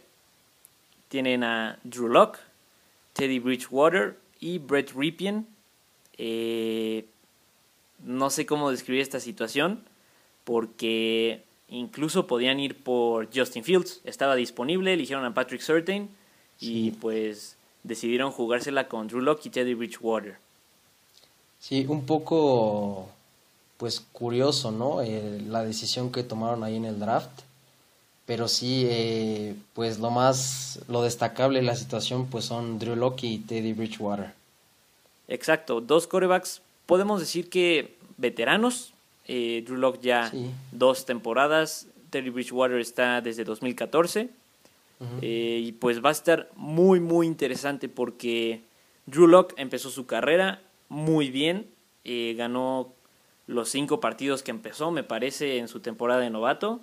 [1.08, 2.38] tienen a Drew Locke,
[3.12, 5.46] Teddy Bridgewater y Brett Ripien.
[6.18, 7.06] Eh,
[8.04, 9.84] no sé cómo describir esta situación
[10.44, 14.00] porque incluso podían ir por Justin Fields.
[14.04, 16.08] Estaba disponible, eligieron a Patrick Surtain
[16.58, 20.38] y pues decidieron jugársela con Drew Locke y Teddy Bridgewater.
[21.58, 23.08] Sí, un poco
[23.76, 25.00] pues curioso, ¿no?
[25.02, 27.30] la decisión que tomaron ahí en el draft.
[28.30, 33.24] Pero sí, eh, pues lo más, lo destacable de la situación pues son Drew Locke
[33.24, 34.34] y Teddy Bridgewater.
[35.26, 38.94] Exacto, dos corebacks, podemos decir que veteranos,
[39.26, 40.30] eh, Drew Locke ya
[40.70, 44.30] dos temporadas, Teddy Bridgewater está desde 2014,
[45.22, 48.60] eh, y pues va a estar muy, muy interesante porque
[49.06, 51.66] Drew Locke empezó su carrera muy bien,
[52.04, 52.92] eh, ganó
[53.48, 56.80] los cinco partidos que empezó, me parece, en su temporada de novato,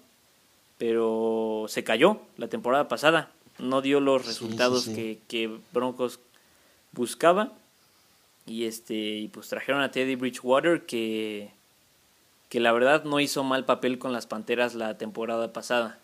[0.78, 6.20] pero se cayó la temporada pasada, no dio los resultados Que, Broncos
[6.92, 7.54] buscaba.
[8.46, 11.52] Y este y pues trajeron a Teddy Bridgewater que
[12.50, 16.00] que la verdad no hizo mal papel con las Panteras la temporada pasada.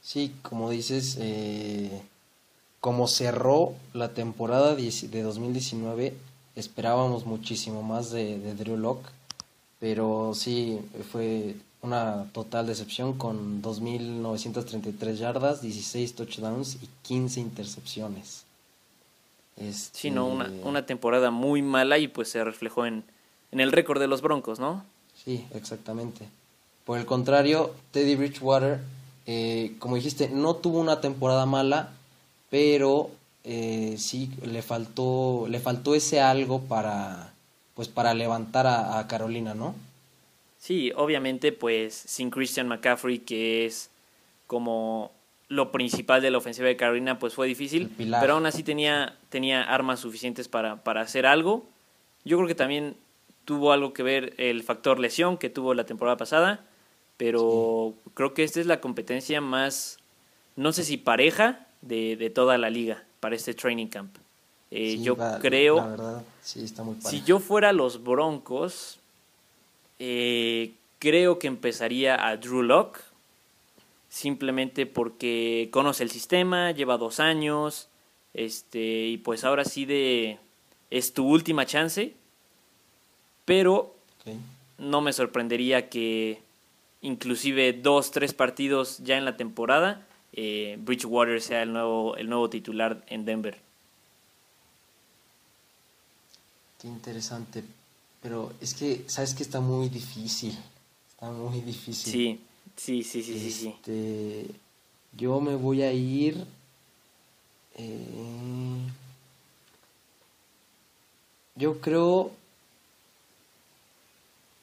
[0.00, 2.02] Sí, como dices, eh,
[2.80, 6.14] como cerró la temporada de 2019,
[6.56, 9.10] esperábamos muchísimo más de, de Drew Locke,
[9.78, 10.80] pero sí,
[11.12, 18.44] fue una total decepción con 2.933 yardas, 16 touchdowns y 15 intercepciones.
[19.56, 19.98] Este...
[19.98, 23.04] Sí, no, una, una temporada muy mala y pues se reflejó en,
[23.50, 24.84] en el récord de los Broncos, ¿no?
[25.24, 26.26] Sí, exactamente.
[26.84, 28.80] Por el contrario, Teddy Bridgewater,
[29.26, 31.90] eh, como dijiste, no tuvo una temporada mala,
[32.50, 33.10] pero
[33.44, 37.32] eh, sí le faltó, le faltó ese algo para,
[37.74, 39.74] pues para levantar a, Carolina, ¿no?
[40.62, 43.90] Sí, obviamente, pues sin Christian McCaffrey, que es
[44.46, 45.10] como
[45.48, 49.64] lo principal de la ofensiva de Carolina, pues fue difícil, pero aún así tenía, tenía
[49.64, 51.66] armas suficientes para, para hacer algo.
[52.24, 52.94] Yo creo que también
[53.44, 56.64] tuvo algo que ver el factor lesión que tuvo la temporada pasada,
[57.16, 59.98] pero creo que esta es la competencia más,
[60.54, 64.16] no sé si pareja, de, de toda la liga para este training camp.
[64.70, 69.00] Eh, yo creo, si yo fuera los Broncos,
[70.04, 73.00] eh, creo que empezaría a Drew Locke,
[74.08, 77.88] simplemente porque conoce el sistema, lleva dos años,
[78.34, 80.38] este, y pues ahora sí de,
[80.90, 82.14] es tu última chance
[83.44, 83.94] pero
[84.78, 86.40] no me sorprendería que
[87.00, 92.48] inclusive dos, tres partidos ya en la temporada, eh, Bridgewater sea el nuevo, el nuevo
[92.48, 93.58] titular en Denver.
[96.80, 97.64] Qué interesante.
[98.22, 100.56] Pero es que, ¿sabes que Está muy difícil.
[101.10, 102.12] Está muy difícil.
[102.12, 102.40] Sí,
[102.76, 103.68] sí, sí, sí, sí.
[103.68, 104.46] Este,
[105.16, 106.46] yo me voy a ir...
[107.74, 108.78] Eh,
[111.56, 112.32] yo creo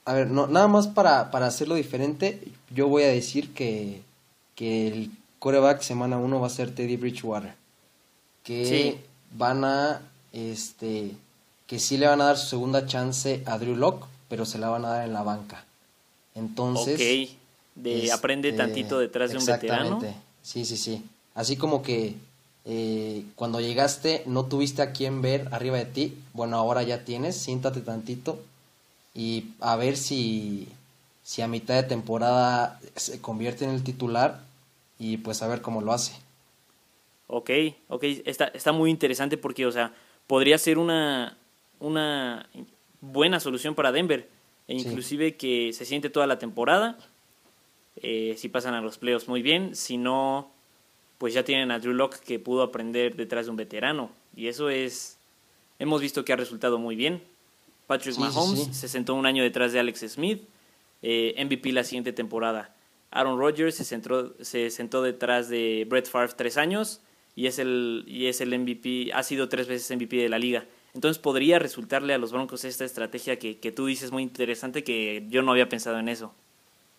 [0.10, 2.42] a ver, no, nada más para, para hacerlo diferente,
[2.72, 4.02] yo voy a decir que,
[4.56, 7.54] que el coreback semana 1 va a ser Teddy Bridgewater.
[8.44, 8.98] Que
[9.38, 10.02] van a,
[10.34, 11.12] este,
[11.70, 14.70] que sí le van a dar su segunda chance a Drew Locke, pero se la
[14.70, 15.64] van a dar en la banca.
[16.34, 16.96] Entonces...
[16.96, 17.38] Ok,
[17.76, 20.02] de aprende este, tantito detrás de un veterano.
[20.42, 21.06] Sí, sí, sí.
[21.36, 22.16] Así como que
[22.66, 27.36] eh, cuando llegaste no tuviste a quién ver arriba de ti, bueno, ahora ya tienes,
[27.36, 28.40] siéntate tantito
[29.14, 30.68] y a ver si,
[31.22, 34.42] si a mitad de temporada se convierte en el titular
[34.98, 36.14] y pues a ver cómo lo hace.
[37.28, 37.52] Ok,
[37.90, 39.94] ok, está, está muy interesante porque, o sea,
[40.26, 41.38] podría ser una,
[41.80, 42.50] una
[43.02, 44.30] buena solución para Denver,
[44.68, 46.98] e inclusive que se siente toda la temporada,
[47.98, 50.52] eh, si pasan a los playoffs muy bien, si no,
[51.18, 54.70] pues ya tienen a Drew Locke que pudo aprender detrás de un veterano, y eso
[54.70, 55.18] es,
[55.80, 57.24] hemos visto que ha resultado muy bien.
[57.88, 60.44] Patrick Mahomes se sentó un año detrás de Alex Smith,
[61.02, 62.76] eh, MVP la siguiente temporada.
[63.12, 67.02] Aaron Rodgers se, centró, se sentó detrás de Brett Favre tres años
[67.36, 70.66] y es, el, y es el MVP, ha sido tres veces MVP de la liga.
[70.94, 75.26] Entonces podría resultarle a los Broncos esta estrategia que, que tú dices muy interesante que
[75.30, 76.34] yo no había pensado en eso.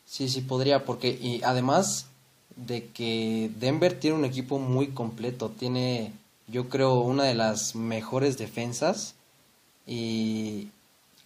[0.05, 2.07] Sí, sí, podría, porque y además
[2.57, 6.13] de que Denver tiene un equipo muy completo, tiene
[6.47, 9.15] yo creo una de las mejores defensas
[9.87, 10.69] y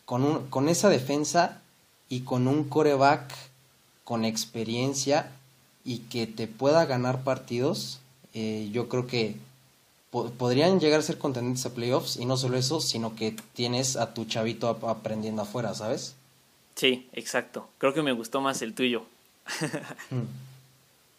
[0.05, 1.63] con, un, con esa defensa
[2.09, 3.33] y con un coreback
[4.05, 5.31] con experiencia
[5.85, 8.01] y que te pueda ganar partidos,
[8.35, 9.37] eh, yo creo que
[10.23, 14.15] podrían llegar a ser contendientes a playoffs y no solo eso, sino que tienes a
[14.15, 16.17] tu chavito aprendiendo afuera, ¿sabes?
[16.75, 17.69] Sí, exacto.
[17.79, 19.05] Creo que me gustó más el tuyo.
[20.11, 20.25] Mm.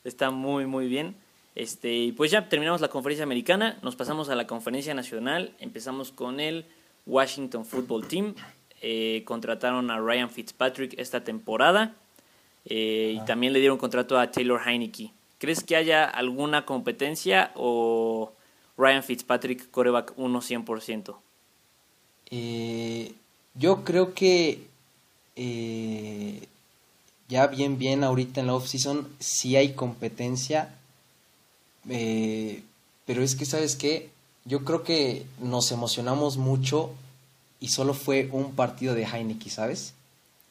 [0.03, 1.15] Está muy, muy bien.
[1.55, 6.11] Este, y pues ya terminamos la conferencia americana, nos pasamos a la conferencia nacional, empezamos
[6.11, 6.65] con el
[7.07, 8.35] Washington Football Team.
[8.81, 11.95] Eh, contrataron a Ryan Fitzpatrick esta temporada
[12.65, 15.11] eh, y también le dieron contrato a Taylor Heineke.
[15.39, 18.34] ¿Crees que haya alguna competencia o
[18.77, 21.15] Ryan Fitzpatrick coreback 1 100%?
[22.31, 23.13] Eh,
[23.53, 24.67] yo creo que
[27.27, 30.75] ya bien, bien ahorita en la off-season sí hay competencia,
[31.89, 32.63] eh,
[33.05, 34.09] pero es que, ¿sabes qué?
[34.45, 36.91] Yo creo que nos emocionamos mucho
[37.59, 39.93] y solo fue un partido de Heineken, ¿sabes?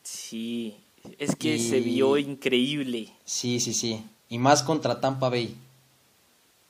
[0.02, 0.76] Sí,
[1.18, 3.12] es que se vio increíble.
[3.24, 4.04] Sí, sí, sí.
[4.28, 5.54] Y más contra Tampa Bay.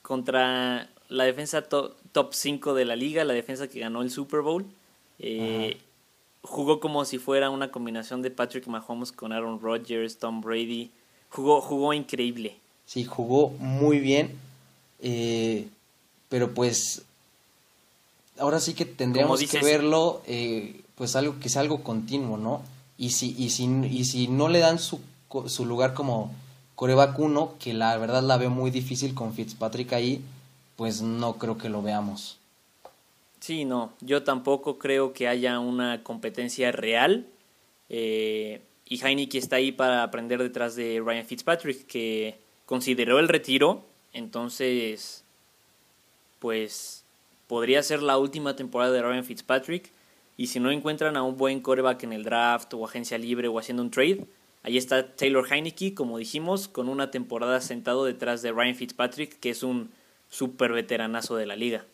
[0.02, 4.66] Contra la defensa top 5 de la liga, la defensa que ganó el Super Bowl.
[5.18, 5.78] Eh,
[6.42, 10.90] jugó como si fuera una combinación de Patrick Mahomes con Aaron Rodgers, Tom Brady.
[11.30, 12.56] Jugó, jugó increíble.
[12.86, 14.36] Sí, jugó muy bien.
[15.00, 15.68] Eh,
[16.28, 17.02] pero pues
[18.38, 22.62] ahora sí que tendríamos que verlo, eh, pues algo que sea algo continuo, ¿no?
[22.98, 25.00] Y si, y si, y si no le dan su,
[25.46, 26.32] su lugar como
[26.74, 30.22] coreback 1, que la verdad la veo muy difícil con Fitzpatrick ahí,
[30.76, 32.38] pues no creo que lo veamos.
[33.40, 37.26] Sí, no, yo tampoco creo que haya una competencia real.
[37.90, 43.84] Eh, y Heineken está ahí para aprender detrás de Ryan Fitzpatrick, que consideró el retiro,
[44.14, 45.24] entonces,
[46.38, 47.04] pues
[47.46, 49.90] podría ser la última temporada de Ryan Fitzpatrick.
[50.36, 53.58] Y si no encuentran a un buen coreback en el draft o agencia libre o
[53.58, 54.26] haciendo un trade,
[54.62, 59.50] ahí está Taylor Heineke, como dijimos, con una temporada sentado detrás de Ryan Fitzpatrick, que
[59.50, 59.90] es un
[60.34, 61.84] super veteranazo de la liga.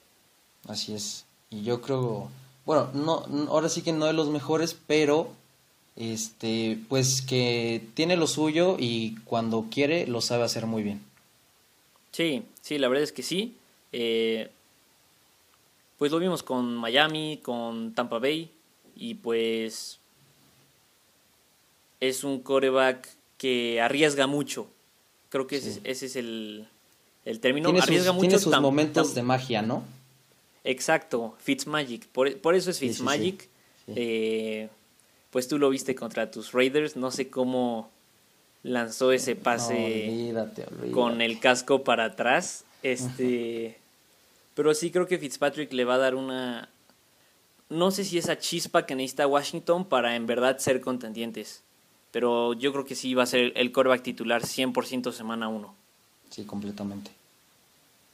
[0.67, 1.27] Así es.
[1.51, 2.31] Y yo creo,
[2.65, 5.29] bueno, no, ahora sí que no de los mejores, pero
[5.97, 11.03] este, pues que tiene lo suyo y cuando quiere lo sabe hacer muy bien.
[12.13, 13.57] Sí, sí, la verdad es que sí.
[13.93, 14.51] Eh,
[15.99, 18.51] pues lo vimos con Miami, con Tampa Bay
[18.97, 19.99] y pues
[22.01, 24.67] es un coreback que arriesga mucho.
[25.29, 26.67] Creo que ese, es el,
[27.25, 27.69] el término.
[27.69, 28.29] Tiene arriesga sus, mucho.
[28.29, 29.85] Tiene sus momentos de magia, ¿no?
[30.65, 32.07] Exacto, Fitzmagic.
[32.09, 33.49] Por, por eso es Fitzmagic.
[33.89, 34.69] Eh,
[35.31, 36.97] pues tú lo viste contra tus Raiders.
[36.97, 37.91] No sé cómo
[38.63, 40.35] lanzó ese pase
[40.93, 42.65] con el casco para atrás.
[42.83, 43.79] Este.
[44.55, 46.69] Pero sí creo que Fitzpatrick le va a dar una...
[47.69, 51.63] No sé si esa chispa que necesita Washington para en verdad ser contendientes.
[52.11, 55.80] Pero yo creo que sí va a ser el coreback titular 100% semana 1.
[56.31, 57.11] Sí, completamente.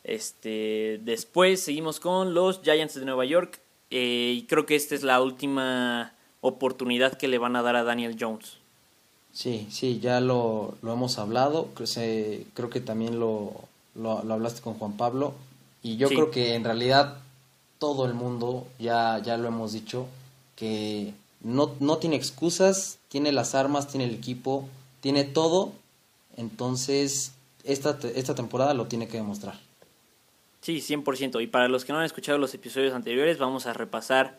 [0.05, 3.61] Este, después seguimos con los Giants de Nueva York.
[3.91, 7.85] Eh, y creo que esta es la última oportunidad que le van a dar a
[7.85, 8.57] Daniel Jones.
[9.33, 11.69] Sí, sí, ya lo, lo hemos hablado.
[11.75, 11.87] Creo,
[12.55, 13.53] creo que también lo,
[13.95, 15.35] lo, lo, hablaste con Juan Pablo.
[15.83, 17.19] Y yo creo que en realidad
[17.79, 20.07] todo el mundo, ya, ya lo hemos dicho,
[20.57, 24.69] que no, no tiene excusas, tiene las armas, tiene el equipo,
[25.01, 25.73] tiene todo.
[26.37, 27.33] Entonces,
[27.67, 29.59] esta, esta temporada lo tiene que demostrar.
[30.61, 31.43] Sí, 100%.
[31.43, 34.39] Y para los que no han escuchado los episodios anteriores, vamos a repasar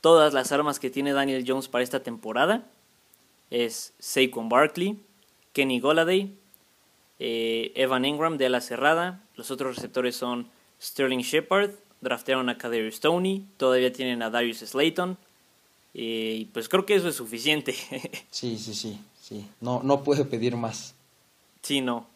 [0.00, 2.64] todas las armas que tiene Daniel Jones para esta temporada.
[3.50, 4.98] Es Saquon Barkley,
[5.52, 6.32] Kenny Goladay,
[7.18, 9.24] eh, Evan Ingram de la cerrada.
[9.34, 10.48] Los otros receptores son
[10.80, 15.18] Sterling Shepard, draftearon a Kader Stoney, todavía tienen a Darius Slayton.
[15.94, 17.72] Eh, y pues creo que eso es suficiente.
[18.30, 19.46] sí, sí, sí, sí.
[19.60, 20.94] No, no puede pedir más.
[21.62, 22.06] Sí, no.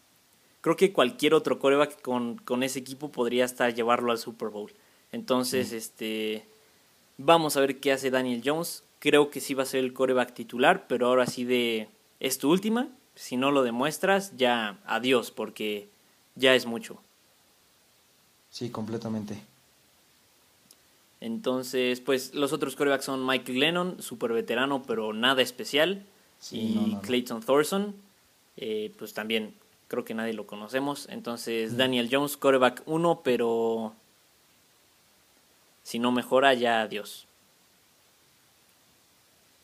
[0.61, 4.71] Creo que cualquier otro coreback con, con ese equipo podría hasta llevarlo al Super Bowl.
[5.11, 6.45] Entonces, este
[7.17, 8.83] vamos a ver qué hace Daniel Jones.
[8.99, 12.51] Creo que sí va a ser el coreback titular, pero ahora sí de es tu
[12.51, 12.87] última.
[13.15, 15.89] Si no lo demuestras, ya adiós, porque
[16.35, 17.01] ya es mucho.
[18.49, 19.41] Sí, completamente.
[21.19, 26.05] Entonces, pues los otros corebacks son Mike Lennon, súper veterano, pero nada especial.
[26.51, 27.95] y Clayton Thorson,
[28.57, 29.53] eh, pues también
[29.91, 31.05] creo que nadie lo conocemos.
[31.09, 33.93] Entonces, Daniel Jones, coreback 1, pero
[35.83, 37.27] si no mejora, ya adiós.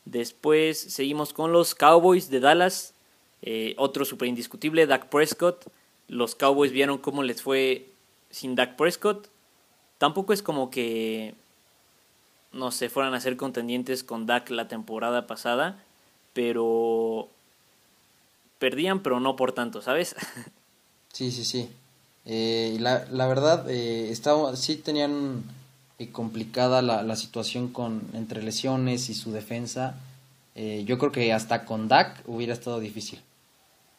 [0.04, 2.92] Después seguimos con los Cowboys de Dallas.
[3.40, 5.64] Eh, otro súper indiscutible, Dak Prescott.
[6.08, 7.86] Los Cowboys vieron cómo les fue
[8.30, 9.28] sin Dak Prescott,
[9.96, 11.34] tampoco es como que
[12.52, 15.82] no se fueran a ser contendientes con Dak la temporada pasada,
[16.34, 17.28] pero
[18.58, 20.14] perdían, pero no por tanto, ¿sabes?
[21.10, 21.68] Sí, sí, sí.
[22.26, 25.42] Eh, la, la, verdad, eh, estaba, sí tenían
[25.98, 29.98] eh, complicada la, la, situación con entre lesiones y su defensa.
[30.54, 33.20] Eh, yo creo que hasta con Dak hubiera estado difícil.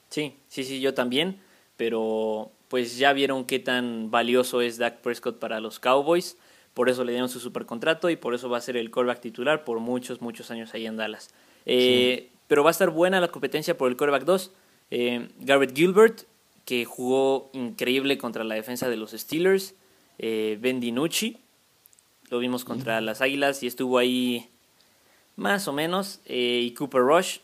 [0.10, 1.40] Sí, sí, sí, yo también,
[1.76, 6.38] pero pues ya vieron qué tan valioso es Dak Prescott para los Cowboys.
[6.74, 9.66] Por eso le dieron su supercontrato y por eso va a ser el callback titular
[9.66, 11.34] por muchos, muchos años ahí en Dallas.
[11.66, 14.52] Eh, pero va a estar buena la competencia por el quarterback 2.
[14.90, 16.24] Eh, Garrett Gilbert,
[16.66, 19.76] que jugó increíble contra la defensa de los Steelers.
[20.18, 21.38] Eh, ben DiNucci,
[22.32, 24.50] lo vimos contra las Águilas y estuvo ahí
[25.36, 26.22] más o menos.
[26.26, 27.38] Eh, y Cooper Rush.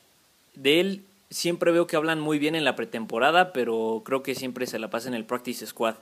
[0.56, 4.66] De él siempre veo que hablan muy bien en la pretemporada, pero creo que siempre
[4.66, 5.96] se la pasa en el practice squad.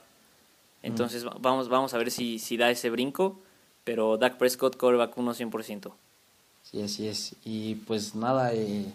[0.82, 3.38] Entonces vamos, vamos a ver si, si da ese brinco,
[3.84, 5.92] pero Dak Prescott coreback 1 100%.
[6.74, 7.36] Sí, así es.
[7.44, 8.86] Y pues nada, eh,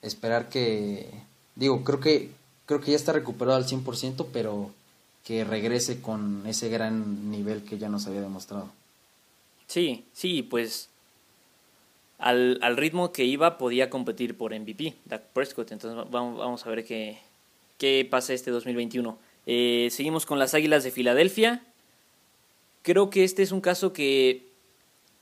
[0.00, 1.10] esperar que,
[1.56, 2.30] digo, creo que,
[2.64, 4.70] creo que ya está recuperado al 100%, pero
[5.24, 8.70] que regrese con ese gran nivel que ya nos había demostrado.
[9.66, 10.88] Sí, sí, pues
[12.16, 15.70] al, al ritmo que iba podía competir por MVP, Dak Prescott.
[15.72, 17.18] Entonces vamos, vamos a ver qué,
[17.76, 19.18] qué pasa este 2021.
[19.44, 21.62] Eh, seguimos con las Águilas de Filadelfia.
[22.80, 24.47] Creo que este es un caso que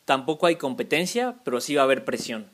[0.07, 2.47] tampoco hay competencia, pero sí va a haber presión.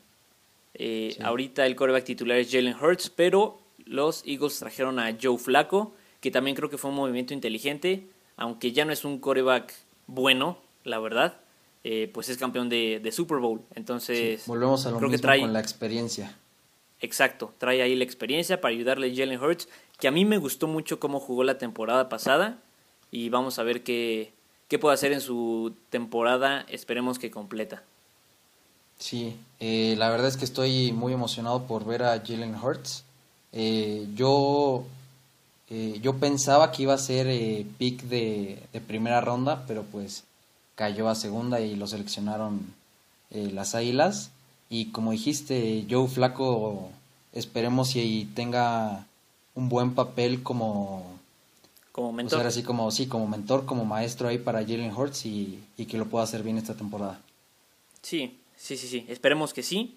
[0.73, 5.93] Eh, ahorita el coreback titular es Jalen Hurts, pero los Eagles trajeron a Joe Flaco,
[6.19, 9.73] que también creo que fue un movimiento inteligente, aunque ya no es un coreback
[10.07, 11.37] bueno, la verdad.
[11.85, 13.61] Eh, pues es campeón de, Super Bowl.
[13.75, 16.37] Entonces, volvemos a lo mismo con la experiencia.
[17.01, 19.67] Exacto, trae ahí la experiencia para ayudarle a Jalen Hurts,
[19.99, 22.61] que a mí me gustó mucho cómo jugó la temporada pasada
[23.11, 24.31] y vamos a ver qué,
[24.67, 27.83] qué puede hacer en su temporada, esperemos que completa.
[28.97, 33.03] Sí, eh, la verdad es que estoy muy emocionado por ver a Jalen Hurts.
[33.51, 34.83] Eh, yo,
[36.01, 37.27] yo pensaba que iba a ser
[37.77, 40.23] pick de, de primera ronda, pero pues
[40.75, 42.73] cayó a segunda y lo seleccionaron
[43.31, 44.31] eh, las Águilas.
[44.69, 46.89] Y como dijiste, Joe Flaco,
[47.31, 49.05] esperemos y tenga
[49.55, 51.12] un buen papel como
[51.93, 52.45] como mentor.
[52.45, 56.05] así como sí, como mentor, como maestro ahí para Jalen Hurts y, y, que lo
[56.07, 57.21] pueda hacer bien esta temporada.
[58.01, 59.05] Sí, sí, sí, sí.
[59.07, 59.95] Esperemos que sí.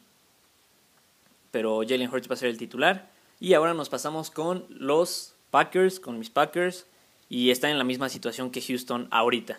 [1.50, 3.08] Pero Jalen Hurts va a ser el titular.
[3.40, 6.84] Y ahora nos pasamos con los Packers, con mis Packers.
[7.30, 9.58] Y están en la misma situación que Houston ahorita.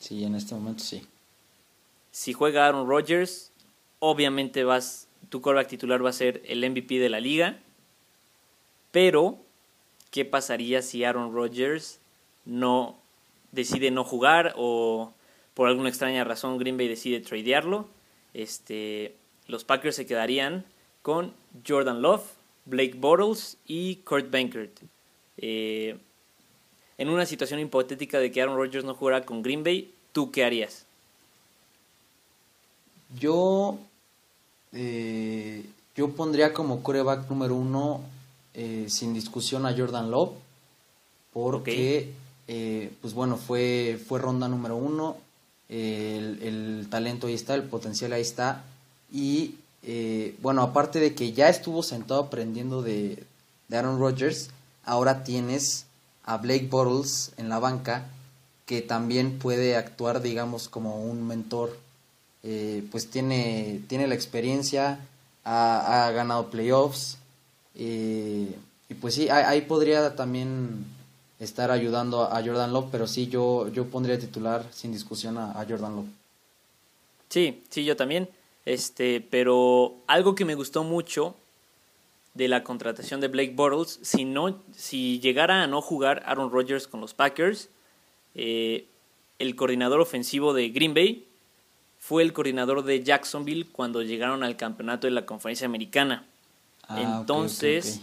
[0.00, 1.06] Sí, en este momento sí.
[2.12, 3.52] Si juega Aaron Rodgers,
[3.98, 7.58] obviamente vas, tu quarterback titular va a ser el MVP de la liga.
[8.90, 9.43] Pero,
[10.14, 11.98] ¿qué pasaría si Aaron Rodgers
[12.44, 12.96] no
[13.50, 15.12] decide no jugar o
[15.54, 17.88] por alguna extraña razón Green Bay decide tradearlo?
[18.32, 19.16] Este,
[19.48, 20.64] los Packers se quedarían
[21.02, 21.32] con
[21.66, 22.22] Jordan Love,
[22.64, 24.78] Blake Bortles y Kurt Bankert.
[25.38, 25.98] Eh,
[26.96, 30.44] en una situación hipotética de que Aaron Rodgers no jugara con Green Bay, ¿tú qué
[30.44, 30.86] harías?
[33.18, 33.80] Yo,
[34.74, 38.13] eh, yo pondría como coreback número uno,
[38.54, 40.32] eh, sin discusión, a Jordan Love,
[41.32, 42.12] porque,
[42.48, 45.16] eh, pues bueno, fue, fue ronda número uno,
[45.68, 48.64] el, talento ahí está, el potencial ahí está,
[49.12, 49.56] y
[50.40, 53.22] bueno, aparte de que ya estuvo sentado aprendiendo de,
[53.68, 54.50] de Aaron Rodgers,
[54.84, 55.86] ahora tienes
[56.24, 58.06] a Blake Bortles en la banca,
[58.66, 61.78] que también puede actuar, digamos, como un mentor.
[62.42, 65.00] Eh, pues tiene, tiene la experiencia,
[65.44, 67.18] ha, ganado playoffs.
[67.74, 68.54] Eh,
[68.88, 70.84] y pues sí, ahí, podría también
[71.38, 75.96] estar ayudando a Jordan Love, pero sí, yo, yo pondría titular sin discusión a, Jordan
[75.96, 76.06] Love.
[77.28, 78.28] Sí, sí, yo también.
[78.64, 81.34] Este, pero algo que me gustó mucho
[82.34, 86.88] de la contratación de Blake Bortles, si, no, si llegara a no jugar Aaron Rodgers
[86.88, 87.68] con los Packers,
[88.34, 88.86] eh,
[89.38, 91.26] el coordinador ofensivo de Green Bay
[92.00, 96.26] fue el coordinador de Jacksonville cuando llegaron al campeonato de la conferencia americana.
[96.88, 98.00] Ah, Entonces,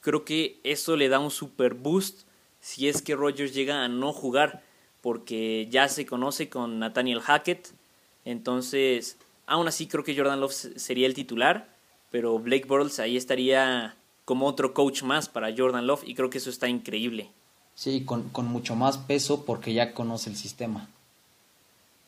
[0.00, 2.22] creo que eso le da un super boost
[2.60, 4.62] si es que Rodgers llega a no jugar,
[5.00, 7.72] porque ya se conoce con Nathaniel Hackett.
[8.24, 9.16] Entonces,
[9.46, 11.70] aún así creo que Jordan Love sería el titular
[12.10, 16.38] pero Blake Bortles ahí estaría como otro coach más para Jordan Love y creo que
[16.38, 17.30] eso está increíble.
[17.74, 20.88] Sí, con, mucho más peso porque ya conoce el sistema.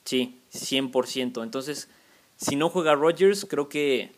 [0.05, 1.43] Sí, 100%.
[1.43, 1.89] Entonces,
[2.37, 4.13] si no juega Rodgers, creo que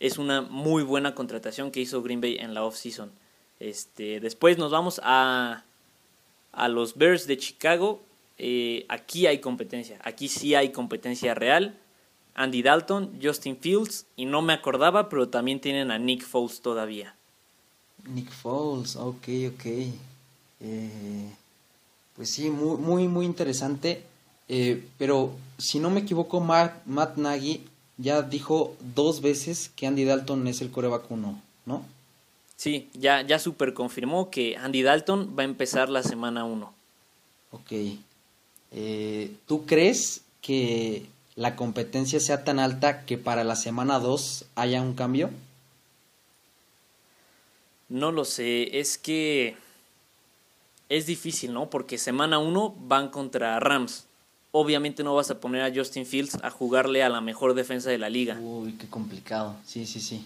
[0.00, 3.12] es una muy buena contratación que hizo Green Bay en la offseason.
[3.60, 5.62] Este, después nos vamos a,
[6.52, 8.00] a los Bears de Chicago.
[8.38, 11.76] Eh, aquí hay competencia, aquí sí hay competencia real.
[12.34, 17.14] Andy Dalton, Justin Fields y no me acordaba, pero también tienen a Nick Foles todavía.
[18.08, 19.66] Nick Foles, ok, ok.
[20.60, 21.30] Eh,
[22.16, 24.04] pues sí, muy, muy, muy interesante.
[24.48, 27.60] Eh, pero si no me equivoco, Matt, Matt, Nagy
[28.00, 31.84] ya dijo dos veces que Andy Dalton es el coreback 1, ¿no?
[32.56, 36.72] Sí, ya, ya super confirmó que Andy Dalton va a empezar la semana 1.
[37.52, 37.72] Ok.
[38.72, 44.82] Eh, ¿Tú crees que la competencia sea tan alta que para la semana 2 haya
[44.82, 45.30] un cambio?
[47.88, 49.56] No lo sé, es que
[50.88, 51.70] es difícil, ¿no?
[51.70, 54.06] Porque semana 1 van contra Rams.
[54.52, 57.98] Obviamente no vas a poner a Justin Fields a jugarle a la mejor defensa de
[57.98, 58.38] la liga.
[58.40, 59.56] Uy, qué complicado.
[59.64, 60.24] Sí, sí, sí.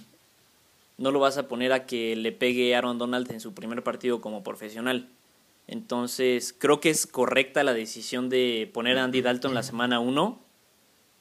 [0.96, 4.20] no lo vas a poner a que le pegue Aaron Donald en su primer partido
[4.20, 5.08] como profesional.
[5.66, 10.38] Entonces, creo que es correcta la decisión de poner a Andy Dalton la semana 1,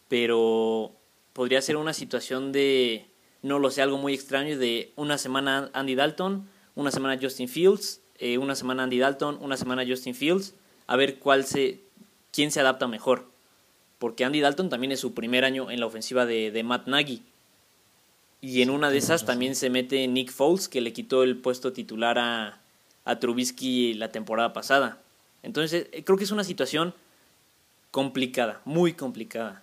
[0.10, 0.92] pero
[1.34, 3.06] podría ser una situación de,
[3.42, 8.02] no lo sé, algo muy extraño de una semana Andy Dalton, una semana Justin Fields,
[8.20, 10.56] eh, una semana Andy Dalton, una semana Justin Fields,
[10.88, 11.82] a ver cuál se,
[12.34, 13.30] quién se adapta mejor.
[14.00, 17.22] Porque Andy Dalton también es su primer año en la ofensiva de, de Matt Nagy.
[18.42, 21.72] Y en una de esas también se mete Nick Foles, que le quitó el puesto
[21.72, 22.60] titular a,
[23.06, 24.98] a Trubisky la temporada pasada.
[25.44, 26.94] Entonces, eh, creo que es una situación
[27.92, 29.62] complicada, muy complicada.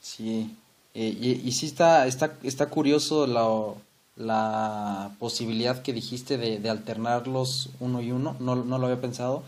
[0.00, 0.50] Sí,
[0.94, 3.74] eh, y, y, sí está, está, está curioso la,
[4.16, 9.42] la posibilidad que dijiste de, de, alternarlos uno y uno, no, no lo había pensado,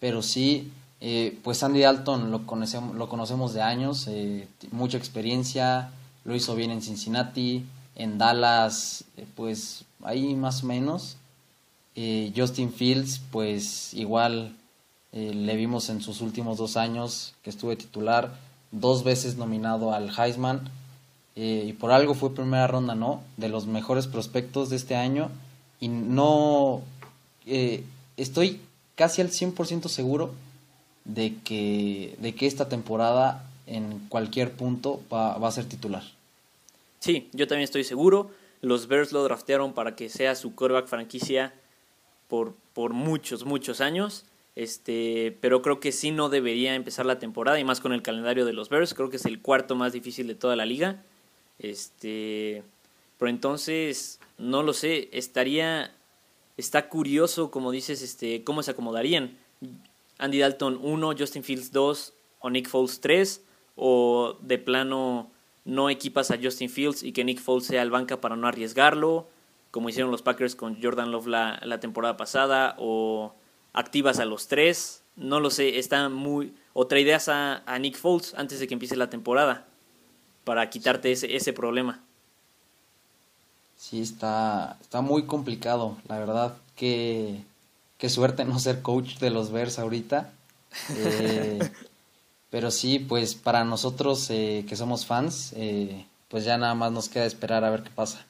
[0.00, 0.70] pero sí,
[1.06, 5.90] eh, pues Andy Dalton lo conocemos, lo conocemos de años, eh, mucha experiencia,
[6.24, 7.62] lo hizo bien en Cincinnati,
[7.94, 11.18] en Dallas, eh, pues ahí más o menos.
[11.94, 14.56] Eh, Justin Fields, pues igual
[15.12, 18.34] le vimos en sus últimos dos años que estuve titular,
[18.72, 20.68] dos veces nominado al Heisman,
[21.36, 23.22] y por algo fue primera ronda, ¿no?
[23.36, 25.30] De los mejores prospectos de este año,
[25.78, 26.80] y no,
[28.16, 28.60] estoy
[28.96, 30.32] casi al 100% seguro
[31.04, 36.02] de que, de que esta temporada en cualquier punto va, va a ser titular.
[37.00, 38.30] Sí, yo también estoy seguro.
[38.60, 41.52] Los Bears lo draftearon para que sea su quarterback franquicia
[42.28, 44.24] por, por muchos, muchos años.
[44.56, 48.46] Este, pero creo que sí no debería empezar la temporada y más con el calendario
[48.46, 48.94] de los Bears.
[48.94, 51.02] Creo que es el cuarto más difícil de toda la liga.
[51.58, 52.62] Este,
[53.18, 55.92] pero entonces, no lo sé, estaría,
[56.56, 59.36] está curioso, como dices, este, cómo se acomodarían.
[60.18, 63.42] Andy Dalton 1, Justin Fields 2 o Nick Foles 3
[63.76, 65.30] o de plano
[65.64, 69.26] no equipas a Justin Fields y que Nick Foles sea el banca para no arriesgarlo,
[69.70, 73.34] como hicieron los Packers con Jordan Love la, temporada pasada, o
[73.72, 76.54] activas a los tres, no lo sé, está muy...
[76.74, 79.66] O tradeas a, a Nick Foles antes de que empiece la temporada
[80.44, 82.02] para quitarte ese, ese problema.
[83.76, 86.56] Sí, está, está muy complicado, la verdad.
[86.76, 87.42] Qué,
[88.04, 90.30] qué suerte no ser coach de los Bears ahorita.
[90.94, 91.58] Eh,
[92.50, 97.08] Pero sí, pues para nosotros eh, que somos fans, eh, pues ya nada más nos
[97.08, 98.26] queda esperar a ver qué pasa.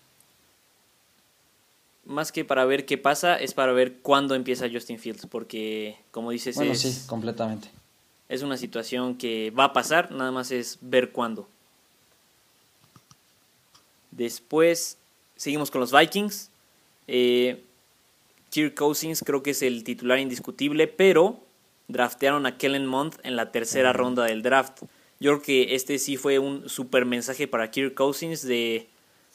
[2.05, 6.31] Más que para ver qué pasa, es para ver cuándo empieza Justin Fields, porque como
[6.31, 7.69] dices, bueno, sí, completamente.
[8.29, 11.49] Es una situación que va a pasar, nada más es ver cuándo.
[14.13, 14.99] Después
[15.35, 16.49] seguimos con los Vikings.
[17.09, 17.65] Eh,
[18.55, 21.41] Kirk Cousins creo que es el titular indiscutible, pero
[21.89, 24.83] draftearon a Kellen Mond en la tercera ronda del draft.
[25.19, 28.89] Yo creo que este sí fue un super mensaje para Kirk Cousins de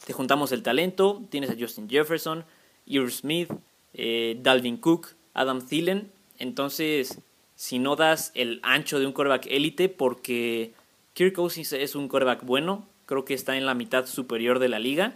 [0.06, 2.46] te juntamos el talento, tienes a Justin Jefferson,
[2.86, 3.50] Irv Smith,
[3.92, 7.18] eh, Dalvin Cook, Adam Thielen, entonces
[7.56, 10.72] si no das el ancho de un quarterback élite porque
[11.12, 14.78] Kirk Cousins es un quarterback bueno, creo que está en la mitad superior de la
[14.78, 15.14] liga.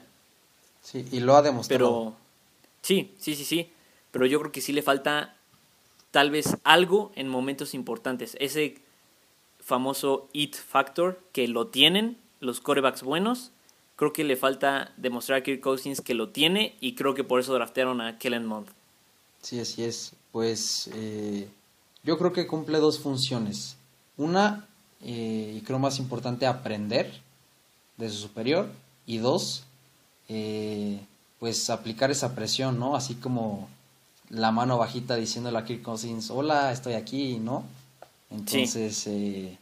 [0.82, 1.78] Sí, y lo ha demostrado.
[1.78, 2.16] Pero
[2.82, 3.70] sí, sí, sí, sí,
[4.14, 5.34] pero yo creo que sí le falta
[6.12, 8.36] tal vez algo en momentos importantes.
[8.38, 8.76] Ese
[9.58, 13.50] famoso it factor que lo tienen los corebacks buenos.
[13.96, 17.40] Creo que le falta demostrar a Kirk Cousins que lo tiene y creo que por
[17.40, 18.68] eso draftearon a Kellen Mond.
[19.42, 20.12] Sí, así es.
[20.30, 21.48] Pues eh,
[22.04, 23.76] yo creo que cumple dos funciones.
[24.16, 24.68] Una,
[25.02, 27.12] eh, y creo más importante, aprender
[27.96, 28.70] de su superior.
[29.06, 29.64] Y dos,
[30.28, 31.00] eh,
[31.40, 32.94] pues aplicar esa presión, ¿no?
[32.94, 33.68] Así como
[34.30, 37.64] la mano bajita diciéndole a Kirk Cousins, hola, estoy aquí, ¿no?
[38.30, 39.58] Entonces, eh,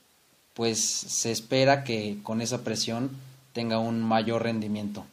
[0.55, 3.11] pues se espera que con esa presión
[3.53, 5.05] tenga un mayor rendimiento.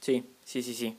[0.00, 0.96] Sí, sí, sí, sí.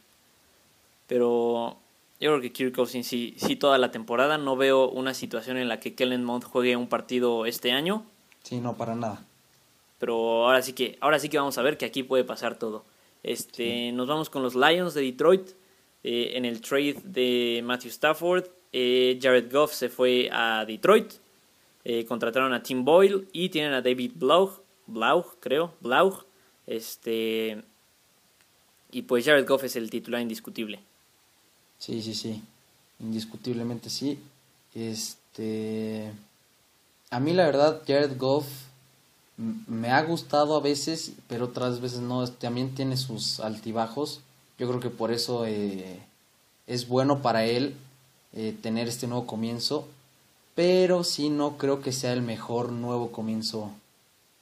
[1.07, 1.77] Pero
[2.19, 4.37] yo creo que Kirk Cousins sí, sí toda la temporada.
[4.37, 8.05] No veo una situación en la que Kellen Mond juegue un partido este año.
[8.43, 9.23] Sí, no, para nada.
[9.99, 12.85] Pero ahora sí que, ahora sí que vamos a ver que aquí puede pasar todo.
[13.23, 15.49] Este, nos vamos con los Lions de Detroit.
[16.03, 21.13] Eh, en el trade de Matthew Stafford, eh, Jared Goff se fue a Detroit.
[21.83, 24.51] Eh, contrataron a Tim Boyle y tienen a David Blau,
[24.85, 26.25] Blau creo, Blau.
[26.65, 27.61] Este,
[28.91, 30.79] y pues Jared Goff es el titular indiscutible.
[31.77, 32.41] Sí, sí, sí.
[32.99, 34.19] Indiscutiblemente sí.
[34.73, 36.11] Este.
[37.09, 38.47] A mí la verdad, Jared Goff
[39.37, 42.27] me ha gustado a veces, pero otras veces no.
[42.27, 44.21] También tiene sus altibajos.
[44.57, 45.99] Yo creo que por eso eh,
[46.65, 47.75] es bueno para él
[48.33, 49.87] eh, tener este nuevo comienzo,
[50.55, 53.71] pero sí no creo que sea el mejor nuevo comienzo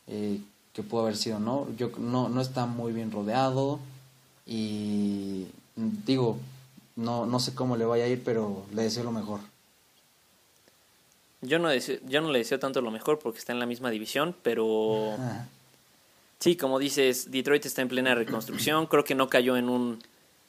[0.07, 0.39] eh,
[0.73, 1.67] que pudo haber sido, ¿no?
[1.77, 3.79] Yo, no, no está muy bien rodeado,
[4.45, 6.37] y digo,
[6.95, 9.39] no, no sé cómo le vaya a ir, pero le deseo lo mejor.
[11.41, 14.35] Yo no, yo no le deseo tanto lo mejor porque está en la misma división,
[14.41, 15.15] pero
[16.39, 19.99] sí, como dices, Detroit está en plena reconstrucción, creo que no cayó en un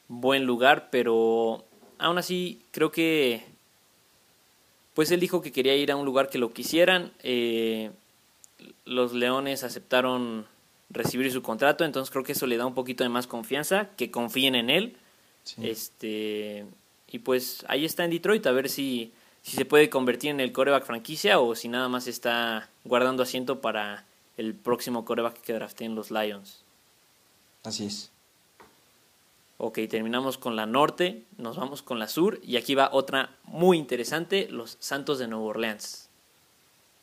[0.07, 1.65] buen lugar, pero
[1.97, 3.43] aún así creo que
[4.93, 7.11] pues él dijo que quería ir a un lugar que lo quisieran.
[7.21, 7.91] Eh,
[8.85, 10.47] los Leones aceptaron
[10.89, 14.09] recibir su contrato, entonces creo que eso le da un poquito de más confianza, que
[14.09, 14.97] confíen en él.
[15.61, 16.65] Este
[17.09, 20.51] y pues ahí está en Detroit a ver si, si se puede convertir en el
[20.51, 24.05] coreback franquicia o si nada más está guardando asiento para
[24.37, 26.61] el próximo coreback que drafteen los Lions.
[27.63, 28.11] Así es.
[29.57, 33.77] Ok, terminamos con la norte, nos vamos con la sur y aquí va otra muy
[33.77, 36.07] interesante, los Santos de Nueva Orleans.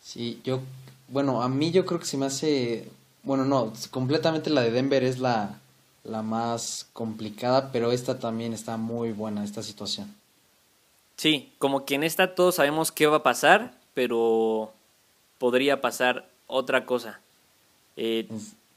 [0.01, 0.61] Sí, yo,
[1.09, 2.89] bueno, a mí yo creo que se me hace,
[3.25, 5.59] bueno, no, completamente la de Denver es la,
[6.05, 10.15] la más complicada, pero esta también está muy buena, esta situación.
[11.17, 14.73] Sí, como que en esta todos sabemos qué va a pasar, pero
[15.39, 17.21] podría pasar otra cosa.
[17.97, 18.29] Eh,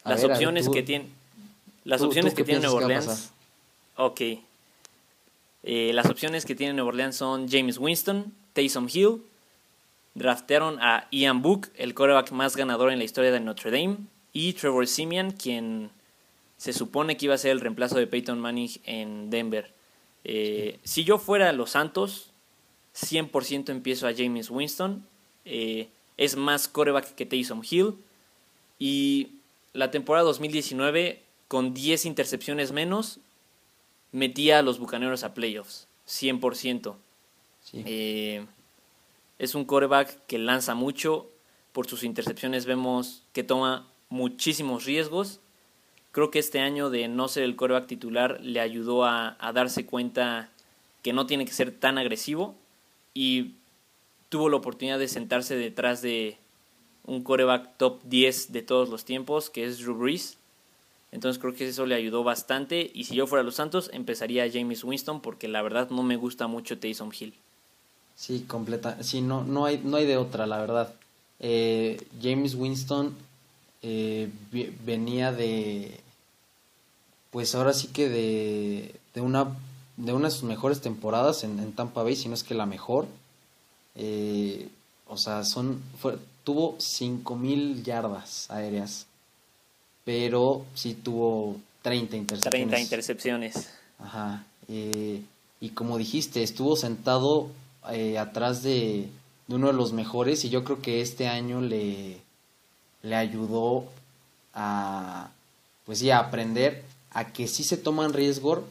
[0.05, 1.07] las opciones que tiene,
[1.83, 3.31] las opciones que tiene Nueva Orleans
[3.95, 4.21] Ok.
[5.63, 9.21] Eh, las opciones que tiene Nueva Orleans son James Winston, Taysom Hill,
[10.13, 13.97] draftearon a Ian Book, el quarterback más ganador en la historia de Notre Dame,
[14.33, 15.89] y Trevor Simeon, quien
[16.57, 19.71] se supone que iba a ser el reemplazo de Peyton Manning en Denver.
[20.23, 22.31] Eh, si yo fuera los Santos,
[22.95, 25.05] 100% empiezo a James Winston.
[25.45, 27.95] Eh, es más quarterback que Taysom Hill.
[28.79, 29.29] Y
[29.73, 33.19] la temporada 2019, con 10 intercepciones menos,
[34.11, 36.95] metía a los Bucaneros a playoffs, 100%.
[37.73, 38.45] Eh,
[39.39, 41.29] es un coreback que lanza mucho,
[41.73, 45.39] por sus intercepciones vemos que toma muchísimos riesgos.
[46.11, 49.85] Creo que este año de no ser el coreback titular le ayudó a, a darse
[49.85, 50.49] cuenta
[51.03, 52.55] que no tiene que ser tan agresivo
[53.13, 53.53] y
[54.29, 56.37] tuvo la oportunidad de sentarse detrás de
[57.05, 60.37] un coreback top 10 de todos los tiempos, que es Drew Brees,
[61.11, 62.91] entonces creo que eso le ayudó bastante.
[62.93, 66.47] Y si yo fuera los Santos, empezaría James Winston porque la verdad no me gusta
[66.47, 67.33] mucho Taysom Hill.
[68.15, 69.01] Sí, completa.
[69.03, 70.93] Sí, no, no, hay, no hay de otra, la verdad.
[71.39, 73.15] Eh, James Winston
[73.81, 74.29] eh,
[74.85, 75.99] venía de.
[77.31, 79.55] Pues ahora sí que de, de, una,
[79.97, 83.07] de una de sus mejores temporadas en, Tampa Bay, si no es que la mejor.
[83.97, 84.69] Eh,
[85.07, 89.07] o sea, son, fue, tuvo 5.000 yardas aéreas
[90.07, 92.69] pero sí tuvo 30 intercepciones.
[92.69, 93.69] 30 intercepciones.
[93.99, 94.45] Ajá.
[94.69, 95.21] Eh,
[95.59, 97.49] y como dijiste, estuvo sentado
[97.91, 99.09] eh, atrás de,
[99.49, 102.21] uno de los mejores y yo creo que este año le,
[103.01, 103.83] le ayudó
[104.53, 105.29] a,
[105.85, 108.63] pues sí, a aprender a que sí se toman riesgo,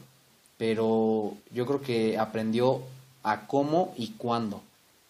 [0.57, 2.81] pero yo creo que aprendió
[3.21, 4.63] a cómo y cuándo.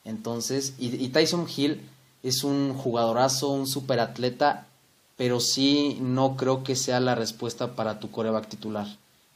[0.07, 1.81] Entonces, y, y Tyson Hill
[2.23, 4.67] es un jugadorazo, un superatleta
[5.17, 8.87] pero sí no creo que sea la respuesta para tu coreback titular.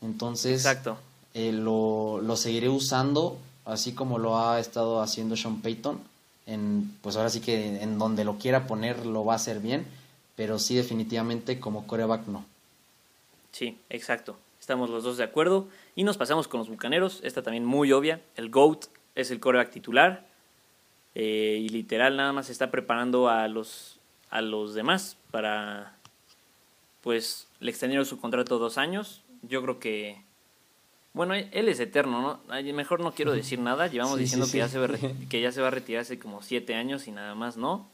[0.02, 0.98] Entonces, Exacto.
[1.34, 6.00] Eh, lo, lo, seguiré usando, así como lo ha estado haciendo Sean Payton.
[6.46, 9.86] En, pues ahora sí que en donde lo quiera poner lo va a hacer bien,
[10.36, 12.46] pero sí definitivamente como coreback no.
[13.52, 14.38] Sí, exacto.
[14.60, 15.68] Estamos los dos de acuerdo.
[15.96, 17.22] Y nos pasamos con los Bucaneros.
[17.24, 18.22] Esta también muy obvia.
[18.36, 20.28] El GOAT es el coreback titular.
[21.16, 24.00] Eh, y literal nada más está preparando a los
[24.32, 25.94] a los demás para,
[27.02, 29.22] pues, le extendieron su contrato dos años.
[29.44, 30.22] Yo creo que,
[31.14, 32.64] bueno, él es eterno, ¿no?
[32.74, 33.88] Mejor no quiero decir nada.
[33.88, 34.88] Llevamos diciendo que, Ya se va,
[35.30, 37.88] que ya se va a retirar hace como siete años y nada más, ¿no?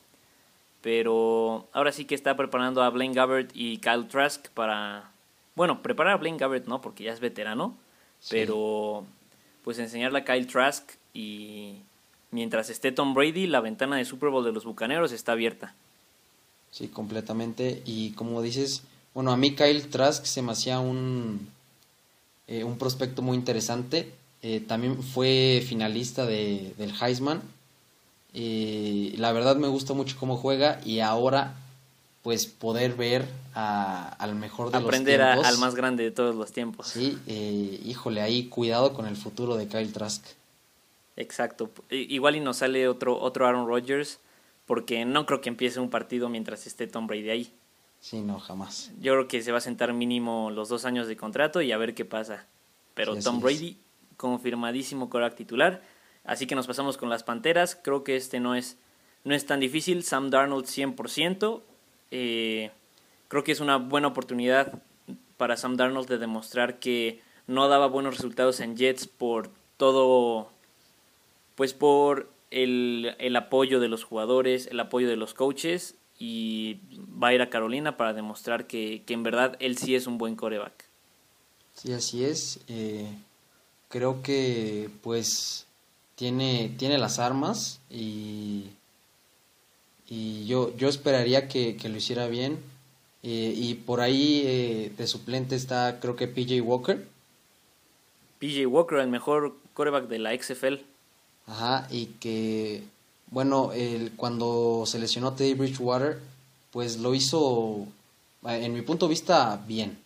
[0.81, 5.11] Pero ahora sí que está preparando a Blaine Gabbert y Kyle Trask para,
[5.55, 6.81] bueno, preparar a Blaine Gabbert, ¿no?
[6.81, 7.75] Porque ya es veterano,
[8.29, 9.05] pero
[9.63, 11.81] pues enseñarle a Kyle Trask y
[12.31, 15.73] mientras esté Tom Brady, la ventana de Super Bowl de los Bucaneros está abierta.
[16.71, 17.81] Sí, completamente.
[17.85, 21.49] Y como dices, bueno, a mí Kyle Trask se me hacía un,
[22.47, 24.11] eh, un prospecto muy interesante.
[24.41, 27.41] Eh, también fue finalista de, del Heisman.
[28.33, 31.55] y la verdad me gusta mucho cómo juega y ahora
[32.21, 33.25] pues poder ver
[33.55, 35.47] a, al mejor de Aprender los tiempos.
[35.47, 36.87] al más grande de todos los tiempos.
[36.87, 40.25] Sí, eh, híjole, ahí cuidado con el futuro de Kyle Trask.
[41.17, 41.71] Exacto.
[41.89, 44.19] Igual y nos sale otro, otro Aaron Rodgers
[44.65, 47.53] porque no creo que empiece un partido mientras esté Tom Brady ahí.
[47.99, 48.91] Sí, no, jamás.
[48.99, 51.77] Yo creo que se va a sentar mínimo los dos años de contrato y a
[51.77, 52.45] ver qué pasa.
[52.93, 53.77] Pero Tom Brady,
[54.17, 55.81] confirmadísimo coreback titular.
[56.23, 57.75] Así que nos pasamos con las Panteras.
[57.75, 58.77] Creo que este no es,
[59.23, 60.03] no es tan difícil.
[60.03, 61.61] Sam Darnold 100%.
[62.11, 62.71] Eh,
[63.27, 64.81] creo que es una buena oportunidad
[65.37, 70.49] para Sam Darnold de demostrar que no daba buenos resultados en Jets por todo,
[71.57, 76.77] pues por el, el apoyo de los jugadores, el apoyo de los coaches y
[77.21, 80.19] va a ir a Carolina para demostrar que, que en verdad él sí es un
[80.19, 80.85] buen coreback.
[81.73, 82.59] Sí, así es.
[82.67, 83.07] Eh,
[83.89, 85.65] creo que pues
[86.13, 88.65] tiene, tiene las armas y,
[90.07, 92.59] y yo, yo esperaría que, lo hiciera bien.
[93.23, 97.07] Eh, y por ahí eh, de suplente está creo que PJ Walker.
[98.37, 100.96] PJ Walker, el mejor coreback de la XFL.
[101.47, 102.83] Ajá, y que,
[103.31, 106.19] bueno, el, cuando se lesionó Teddy Bridgewater,
[106.71, 107.87] pues lo hizo,
[108.43, 109.97] en mi punto de vista, bien.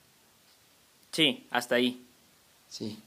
[1.12, 2.02] Sí, hasta ahí.
[2.70, 2.98] Sí,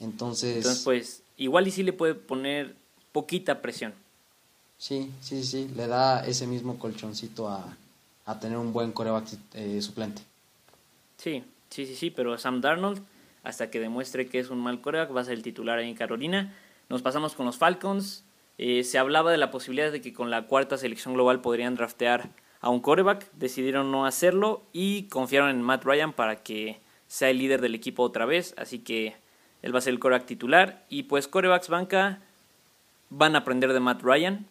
[0.00, 0.56] entonces...
[0.58, 2.74] Entonces, pues, igual y sí le puede poner
[3.10, 3.92] poquita presión.
[4.78, 7.76] Sí, sí, sí, le da ese mismo colchoncito a,
[8.26, 10.22] a tener un buen coreback eh, suplente.
[11.18, 13.02] Sí, sí, sí, sí, pero Sam Darnold,
[13.42, 15.96] hasta que demuestre que es un mal coreback, va a ser el titular ahí en
[15.96, 16.56] Carolina.
[16.88, 18.24] Nos pasamos con los Falcons.
[18.58, 22.30] Eh, se hablaba de la posibilidad de que con la cuarta selección global podrían draftear
[22.60, 23.30] a un coreback.
[23.32, 28.02] Decidieron no hacerlo y confiaron en Matt Ryan para que sea el líder del equipo
[28.02, 28.54] otra vez.
[28.56, 29.16] Así que
[29.62, 30.84] él va a ser el coreback titular.
[30.88, 32.20] Y pues corebacks banca
[33.10, 34.46] van a aprender de Matt Ryan.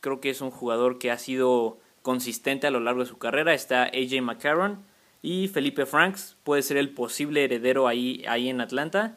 [0.00, 3.54] Creo que es un jugador que ha sido consistente a lo largo de su carrera.
[3.54, 4.84] Está AJ McCarron
[5.22, 9.16] y Felipe Franks puede ser el posible heredero ahí, ahí en Atlanta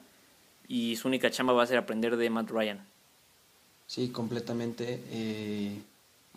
[0.67, 2.85] y su única chamba va a ser aprender de Matt Ryan.
[3.87, 5.01] Sí, completamente.
[5.11, 5.81] Eh,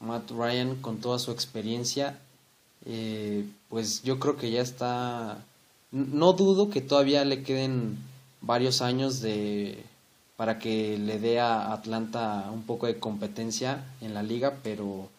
[0.00, 2.18] Matt Ryan con toda su experiencia,
[2.86, 5.38] eh, pues yo creo que ya está...
[5.92, 7.98] No dudo que todavía le queden
[8.40, 9.84] varios años de
[10.40, 15.10] para que le dé a Atlanta un poco de competencia en la liga, pero,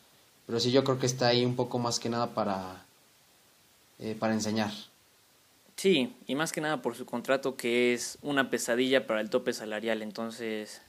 [0.47, 2.83] pero sí yo creo que está ahí un poco más que nada para,
[3.99, 4.71] eh, para enseñar.
[5.81, 9.51] Sí, y más que nada por su contrato que es una pesadilla para el tope
[9.51, 10.03] salarial.
[10.03, 10.83] Entonces,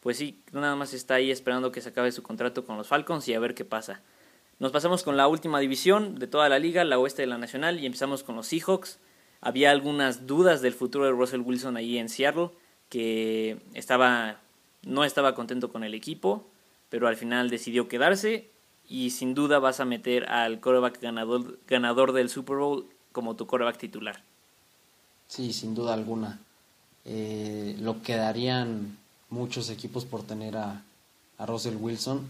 [0.00, 3.28] pues sí, nada más está ahí esperando que se acabe su contrato con los Falcons
[3.28, 4.00] y a ver qué pasa.
[4.58, 7.78] Nos pasamos con la última división de toda la liga, la oeste de la nacional,
[7.78, 8.98] y empezamos con los Seahawks.
[9.40, 12.50] Había algunas dudas del futuro de Russell Wilson ahí en Seattle,
[12.88, 14.40] que estaba,
[14.82, 16.50] no estaba contento con el equipo,
[16.88, 18.50] pero al final decidió quedarse
[18.88, 23.46] y sin duda vas a meter al quarterback ganador, ganador del Super Bowl como tu
[23.46, 24.22] coreback titular.
[25.28, 26.40] Sí, sin duda alguna.
[27.04, 28.98] Eh, lo quedarían
[29.30, 30.82] muchos equipos por tener a,
[31.38, 32.26] a Russell Wilson.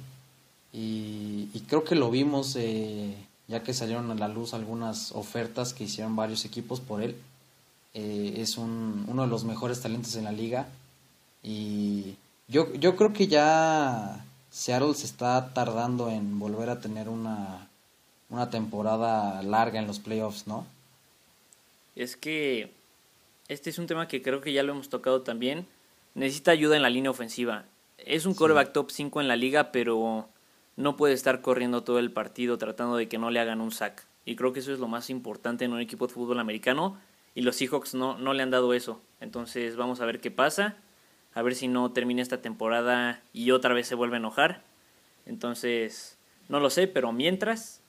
[0.73, 3.15] Y, creo que lo vimos eh,
[3.49, 7.17] ya que salieron a la luz algunas ofertas que hicieron varios equipos por él.
[7.95, 10.69] Eh, es un, uno de los mejores talentos en la liga.
[11.43, 12.17] Y
[12.49, 17.69] yo, yo creo que ya Seattle se está tardando en volver a tener una,
[18.33, 20.67] una temporada larga en los playoffs, ¿no?
[21.95, 22.73] Es que
[23.49, 25.67] este es un tema que creo que ya lo hemos tocado también.
[26.15, 27.67] Necesita ayuda en la línea ofensiva.
[27.99, 30.31] Es un quarterback top 5 en la liga, pero
[30.77, 34.07] no puede estar corriendo todo el partido tratando de que no le hagan un sack.
[34.25, 36.97] Y creo que eso es lo más importante en un equipo de fútbol americano.
[37.35, 39.03] Y los Seahawks no, no le han dado eso.
[39.21, 40.77] Entonces vamos a ver qué pasa.
[41.35, 44.63] A ver si no termina esta temporada y otra vez se vuelve a enojar.
[45.27, 46.17] Entonces,
[46.49, 47.82] no lo sé, pero mientras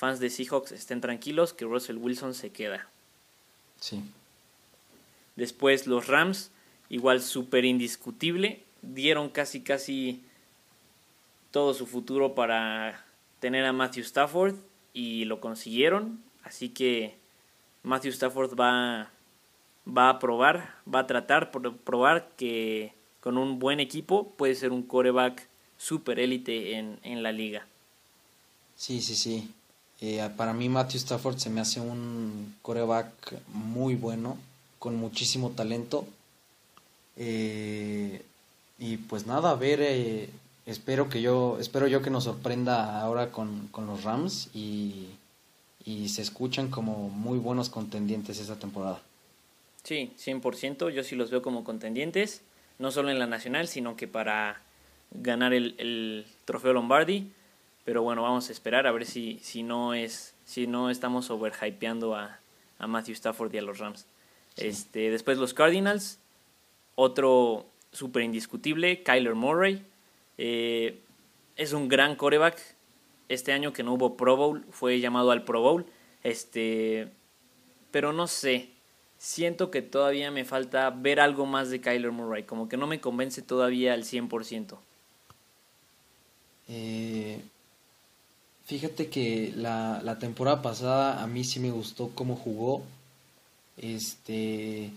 [0.00, 2.88] fans de Seahawks estén tranquilos que Russell Wilson se queda.
[3.80, 4.02] Sí.
[5.36, 6.50] Después los Rams,
[6.88, 10.22] igual súper indiscutible, dieron casi casi
[11.50, 13.04] todo su futuro para
[13.40, 14.54] tener a Matthew Stafford
[14.94, 16.18] y lo consiguieron.
[16.44, 17.14] Así que
[17.82, 19.10] Matthew Stafford va,
[19.86, 24.72] va a probar, va a tratar por probar que con un buen equipo puede ser
[24.72, 25.46] un coreback
[25.76, 27.66] super élite en, en la liga.
[28.76, 29.50] Sí, sí, sí.
[30.00, 33.12] Eh, para mí Matthew Stafford se me hace un coreback
[33.48, 34.38] muy bueno,
[34.78, 36.06] con muchísimo talento.
[37.16, 38.22] Eh,
[38.78, 40.30] y pues nada, a ver, eh,
[40.64, 45.08] espero que yo, espero yo que nos sorprenda ahora con, los Rams y,
[45.84, 49.02] y se escuchan como muy buenos contendientes esta temporada.
[49.82, 52.40] Sí, 100%, yo sí los veo como contendientes,
[52.78, 54.62] no solo en la nacional, sino que para
[55.10, 57.30] ganar el, el trofeo Lombardi
[57.90, 62.14] pero bueno, vamos a esperar a ver si, si no es si no estamos overhypeando
[62.14, 62.38] a,
[62.78, 64.06] a Matthew Stafford y a los Rams.
[64.56, 66.20] Este, después los Cardinals,
[66.94, 69.84] otro súper indiscutible, Kyler Murray.
[70.38, 71.00] Eh,
[71.56, 72.62] es un gran coreback.
[73.28, 75.84] Este año que no hubo Pro Bowl, fue llamado al Pro Bowl.
[76.22, 77.08] Este,
[77.90, 78.68] pero no sé.
[79.18, 82.44] Siento que todavía me falta ver algo más de Kyler Murray.
[82.44, 84.78] Como que no me convence todavía al 100%.
[86.68, 87.40] Eh,
[88.70, 92.84] Fíjate que la, la temporada pasada a mí sí me gustó cómo jugó.
[93.76, 94.92] Este,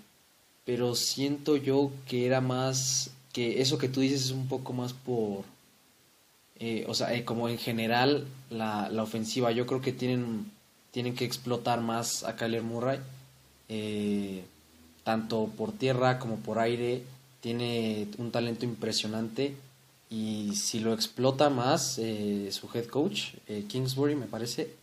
[0.64, 4.94] pero siento yo que era más, que eso que tú dices es un poco más
[4.94, 5.44] por,
[6.60, 10.52] eh, o sea, eh, como en general la, la, ofensiva, yo creo que tienen,
[10.92, 13.00] tienen que explotar más a Kyler Murray,
[13.70, 14.44] eh,
[15.04, 17.02] tanto por tierra como por aire,
[17.42, 19.56] tiene un talento impresionante
[20.14, 23.32] y si lo explota más su head coach,
[23.68, 24.76] Kingsbury me parece,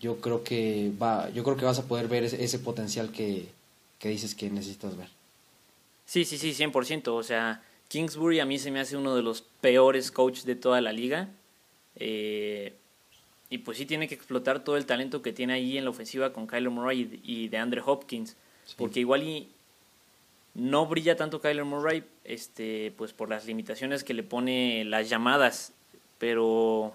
[0.00, 3.46] yo creo que va, yo creo que vas a poder ver ese, ese potencial que,
[3.98, 5.08] que dices que necesitas ver.
[6.06, 7.08] Sí, sí, sí, 100%.
[7.08, 10.80] O sea, Kingsbury a mí se me hace uno de los peores coaches de toda
[10.80, 11.28] la liga.
[11.96, 12.74] Eh,
[13.50, 16.32] y pues sí tiene que explotar todo el talento que tiene ahí en la ofensiva
[16.32, 18.36] con Kyler Murray y de Andre Hopkins.
[18.76, 19.48] Porque igual y
[20.58, 25.72] no brilla tanto Kyler Murray este, pues por las limitaciones que le pone las llamadas.
[26.18, 26.94] Pero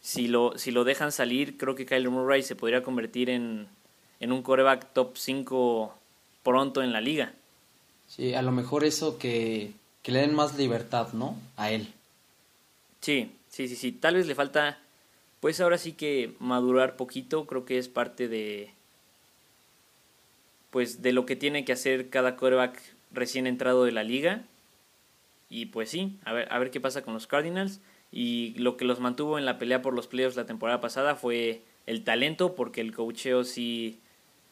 [0.00, 3.68] si lo, si lo dejan salir, creo que Kyler Murray se podría convertir en,
[4.18, 5.94] en un coreback top 5
[6.42, 7.34] pronto en la liga.
[8.06, 9.72] Sí, a lo mejor eso que,
[10.02, 11.36] que le den más libertad, ¿no?
[11.56, 11.92] A él.
[13.02, 13.92] Sí, sí, sí, sí.
[13.92, 14.78] Tal vez le falta,
[15.40, 17.44] pues ahora sí que madurar poquito.
[17.46, 18.70] Creo que es parte de,
[20.70, 22.80] pues de lo que tiene que hacer cada coreback
[23.12, 24.44] recién entrado de la liga.
[25.50, 27.80] Y pues sí, a ver, a ver qué pasa con los Cardinals.
[28.10, 31.62] Y lo que los mantuvo en la pelea por los playoffs la temporada pasada fue
[31.86, 34.00] el talento, porque el coacheo sí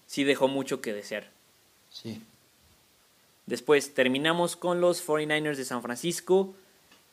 [0.06, 1.30] sí dejó mucho que desear.
[1.90, 2.20] Sí.
[3.46, 6.54] Después terminamos con los 49ers de San Francisco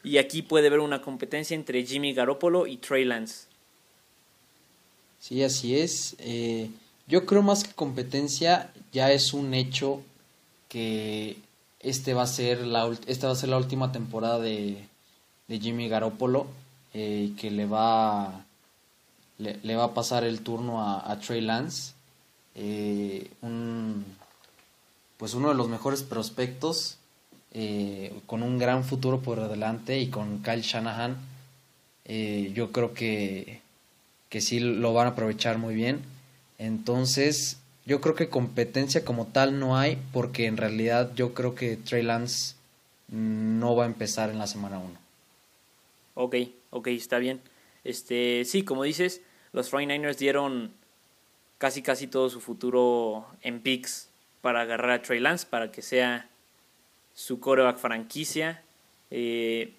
[0.04, 3.48] y aquí puede haber una competencia entre Jimmy Garoppolo y Trey Lance.
[5.20, 6.16] Sí, así es.
[6.20, 6.70] Eh,
[7.08, 10.02] yo creo más que competencia ya es un hecho
[10.70, 11.38] que
[11.80, 14.88] este va a ser la esta va a ser la última temporada de,
[15.48, 16.48] de Jimmy Garoppolo
[16.94, 18.46] eh, que le va
[19.38, 21.94] le, va a pasar el turno a, Trey Lance
[22.56, 24.06] eh, un,
[25.18, 26.98] pues uno de los mejores prospectos
[27.52, 31.18] eh, con un gran futuro por delante y con Kyle Shanahan
[32.06, 33.62] eh, yo creo que,
[34.30, 36.13] que sí lo van a aprovechar muy bien
[36.66, 41.76] entonces yo creo que competencia como tal no hay porque en realidad yo creo que
[41.76, 42.56] Trey Lance
[43.10, 45.04] no va a empezar en la semana 1
[46.16, 46.36] Ok,
[46.70, 47.42] ok, está bien.
[47.84, 50.72] Este, sí, como dices, los 49ers dieron
[51.58, 54.10] casi casi todo su futuro en picks
[54.42, 56.30] para agarrar a Trey Lance, para que sea
[57.14, 58.62] su coreback franquicia.
[59.10, 59.74] Eh,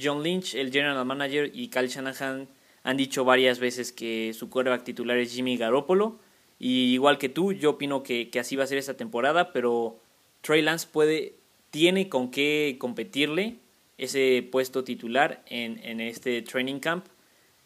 [0.00, 2.48] John Lynch, el general manager, y Kyle Shanahan
[2.84, 6.18] han dicho varias veces que su coreback titular es Jimmy Garoppolo.
[6.58, 9.98] Y igual que tú, yo opino que, así va a ser esta temporada, pero
[10.42, 11.34] Trey Lance puede,
[11.70, 13.56] tiene con qué competirle
[13.98, 17.06] ese puesto titular en, en este training camp.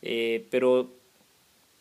[0.02, 0.94] Eh, pero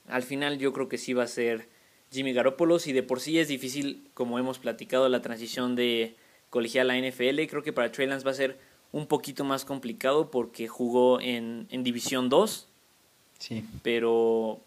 [0.08, 1.68] al final yo creo que sí va a ser
[2.12, 2.78] Jimmy Garoppolo.
[2.86, 6.16] y de por sí es difícil, como hemos platicado, la transición de
[6.50, 7.46] colegial a NFL.
[7.50, 8.58] Creo que para Trey Lance va a ser
[8.92, 12.70] un poquito más complicado porque jugó en, en División 2.
[13.40, 13.64] Sí.
[13.84, 14.62] Pero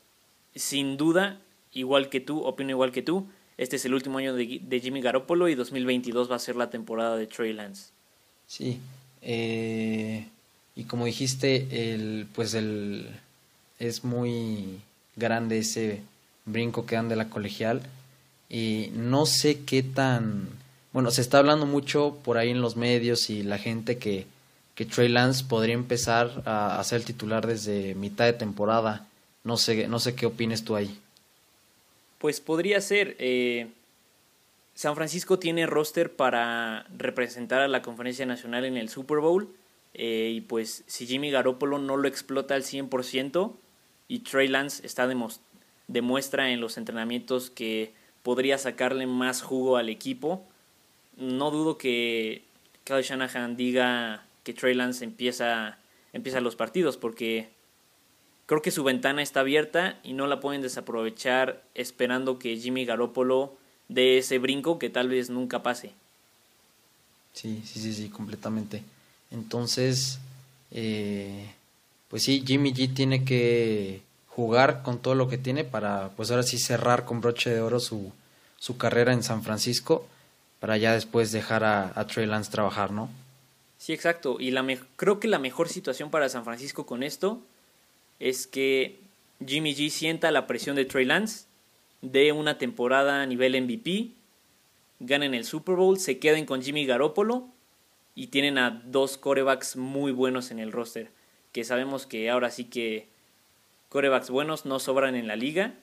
[0.55, 1.41] sin duda,
[1.73, 5.01] igual que tú, opino igual que tú, este es el último año de, de Jimmy
[5.01, 7.91] Garoppolo y 2022 va a ser la temporada de Trey Lance.
[8.47, 8.79] Sí.
[9.23, 10.27] Eh,
[10.77, 13.09] y como dijiste, el, pues el,
[13.79, 14.81] es muy
[15.17, 16.03] grande ese
[16.45, 17.83] brinco que dan de la colegial
[18.49, 20.49] y no sé qué tan
[20.93, 24.27] bueno se está hablando mucho por ahí en los medios y la gente que
[24.79, 29.09] que Trey Lance podría empezar a, ser titular desde mitad de temporada
[29.43, 31.01] no sé no sé qué opines tú ahí
[32.19, 33.67] pues podría ser eh,
[34.77, 39.53] San Francisco tiene roster para representar a la conferencia nacional en el Super Bowl
[39.95, 43.53] eh, y pues si Jimmy Garoppolo no lo explota al 100%
[44.07, 45.09] y Trey Lance está
[45.89, 50.45] demuestra en los entrenamientos que podría sacarle más jugo al equipo.
[51.17, 52.43] No dudo que
[52.85, 55.77] Kyle Shanahan diga que Trey Lance empieza,
[56.41, 57.51] los partidos porque
[58.47, 63.59] creo que su ventana está abierta y no la pueden desaprovechar esperando que Jimmy Garoppolo
[63.89, 65.93] dé ese brinco que tal vez nunca pase.
[67.35, 68.83] Sí, sí, sí, sí, completamente.
[69.31, 70.19] Entonces,
[70.71, 71.53] eh,
[72.09, 76.43] pues sí, Jimmy G tiene que jugar con todo lo que tiene para, pues ahora
[76.43, 78.13] sí cerrar con broche de oro su,
[78.57, 80.09] su carrera en San Francisco,
[80.59, 83.11] para ya después dejar a, a Trey Lance trabajar, ¿no?
[83.79, 84.37] Sí, exacto.
[84.39, 84.67] Y la
[84.97, 87.41] creo que la mejor situación para San Francisco con esto
[88.19, 88.99] es que
[89.47, 91.47] Jimmy G sienta la presión de Trey Lance,
[92.03, 94.11] de una temporada a nivel MVP,
[95.01, 97.49] ganen el Super Bowl, se queden con Jimmy Garoppolo
[98.15, 101.11] y tienen a dos corebacks muy buenos en el roster.
[101.53, 103.09] que sabemos que ahora sí que
[103.89, 105.75] corebacks buenos no sobran en la liga.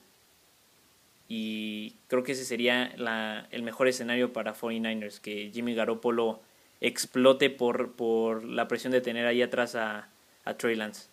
[1.28, 6.40] Y creo que ese sería la, el mejor escenario para 49ers, que Jimmy Garoppolo
[6.80, 10.08] explote por, por la presión de tener ahí atrás a,
[10.44, 11.08] a Trey Lance.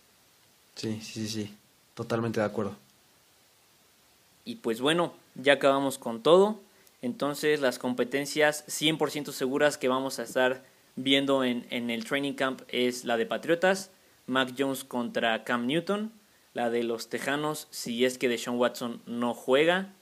[0.75, 1.53] Sí, sí, sí, sí,
[1.93, 2.75] totalmente de acuerdo.
[4.45, 6.59] Y pues bueno, ya acabamos con todo.
[7.01, 10.63] Entonces las competencias 100% seguras que vamos a estar
[10.95, 13.91] viendo en, en el training camp es la de Patriotas,
[14.25, 16.13] Mac Jones contra Cam Newton,
[16.53, 19.93] la de los Tejanos si es que Deshaun Watson no juega,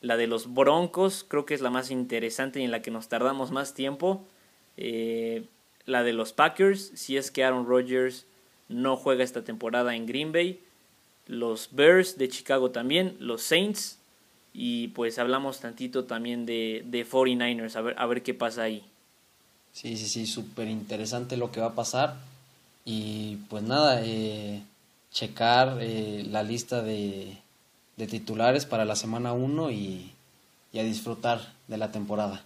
[0.00, 3.08] la de los Broncos creo que es la más interesante y en la que nos
[3.08, 4.24] tardamos más tiempo,
[4.78, 5.44] eh,
[5.84, 8.24] la de los Packers si es que Aaron Rodgers
[8.68, 10.60] no juega esta temporada en Green Bay,
[11.26, 13.98] los Bears de Chicago también, los Saints
[14.54, 18.84] y pues hablamos tantito también de, de 49ers, a ver, a ver qué pasa ahí.
[19.72, 22.16] Sí, sí, sí, súper interesante lo que va a pasar.
[22.84, 24.62] Y pues nada, eh,
[25.12, 27.36] checar eh, la lista de,
[27.96, 30.12] de, titulares para la semana 1 y,
[30.72, 32.44] y a disfrutar de la temporada.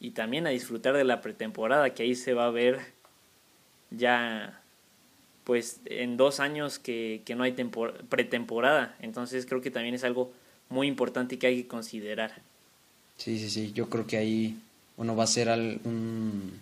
[0.00, 2.80] Y también a disfrutar de la pretemporada, que ahí se va a ver
[3.90, 4.60] ya
[5.44, 7.52] pues en dos años que, que no hay
[8.08, 8.96] pretemporada.
[9.00, 10.32] Entonces creo que también es algo
[10.68, 12.32] muy importante que hay que considerar.
[13.16, 13.72] Sí, sí, sí.
[13.72, 14.56] Yo creo que ahí
[14.96, 15.48] bueno, va a ser
[15.84, 16.60] un,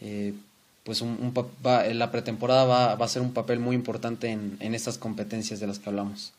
[0.00, 0.34] eh,
[0.82, 4.98] pues un, la pretemporada va, va, a ser un papel muy importante en, en estas
[4.98, 6.32] competencias de las que hablamos.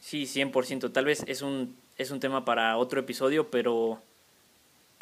[0.00, 0.92] Sí, 100%.
[0.92, 4.02] Tal vez es un, es un tema para otro episodio, pero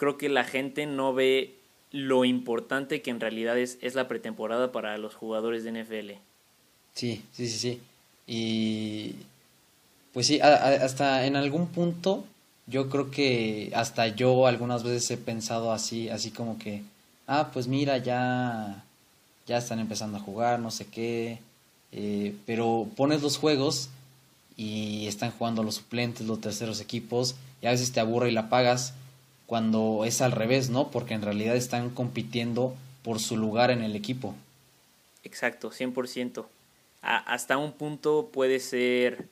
[0.00, 1.56] creo que la gente no ve
[1.90, 6.12] lo importante que en realidad es, es la pretemporada para los jugadores de NFL.
[6.94, 7.80] Sí, sí, sí, sí.
[8.26, 9.16] Y
[10.14, 12.24] pues sí, hasta en algún punto
[12.66, 16.82] yo creo que hasta yo algunas veces he pensado así, así como que,
[17.26, 18.82] ah, pues mira, ya,
[19.46, 21.40] ya están empezando a jugar, no sé qué,
[21.92, 23.90] eh, pero pones los juegos
[24.56, 28.48] y están jugando los suplentes, los terceros equipos, y a veces te aburre y la
[28.48, 28.94] pagas
[29.50, 30.92] cuando es al revés, ¿no?
[30.92, 34.36] Porque en realidad están compitiendo por su lugar en el equipo.
[35.24, 36.46] Exacto, 100%.
[37.02, 39.26] hasta un punto puede ser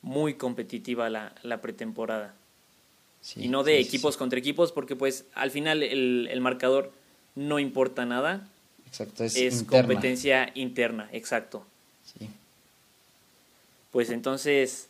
[0.00, 2.34] muy competitiva la, la pretemporada.
[3.36, 6.90] y no de equipos contra equipos, porque pues al final el, el marcador
[7.34, 8.48] no importa nada.
[8.86, 11.66] Exacto, es, es competencia interna, exacto.
[13.90, 14.88] Pues entonces,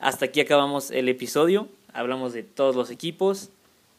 [0.00, 1.68] hasta aquí acabamos el episodio.
[1.92, 3.50] Hablamos de todos los equipos.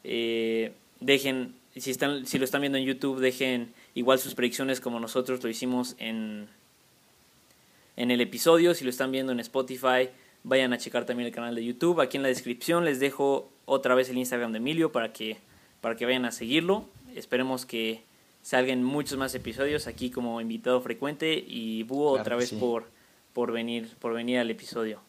[0.04, 5.00] Eh, dejen, si, están, si lo están viendo en YouTube, dejen igual sus predicciones como
[5.00, 6.48] nosotros lo hicimos en,
[7.96, 8.74] en el episodio.
[8.74, 10.10] Si lo están viendo en Spotify,
[10.44, 12.02] Vayan a checar también el canal de YouTube.
[12.02, 15.38] Aquí en la descripción les dejo otra vez el Instagram de Emilio para que,
[15.80, 16.86] para que vayan a seguirlo.
[17.16, 18.04] Esperemos que
[18.42, 22.88] salgan muchos más episodios aquí como invitado frecuente y Búho otra vez por,
[23.32, 25.00] por, venir, por venir al episodio.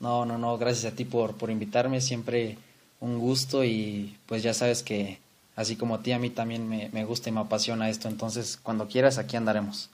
[0.00, 2.58] No, no, no, gracias a ti por, por invitarme, siempre
[3.00, 5.18] un gusto y pues ya sabes que
[5.56, 8.58] así como a ti, a mí también me, me gusta y me apasiona esto, entonces
[8.62, 9.90] cuando quieras aquí andaremos.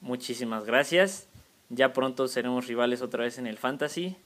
[0.00, 1.26] Muchísimas gracias
[1.68, 4.16] ya pronto seremos rivales otra vez en el Fantasy.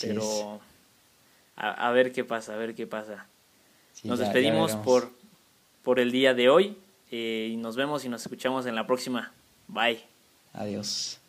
[0.00, 0.60] pero
[1.56, 3.26] a, ver qué pasa, a ver qué pasa.
[4.02, 5.10] nos despedimos por,
[5.82, 6.76] por el día de hoy
[7.10, 9.32] eh, y nos vemos y nos escuchamos en la próxima.
[9.68, 10.02] Bye.
[10.52, 11.20] Adiós.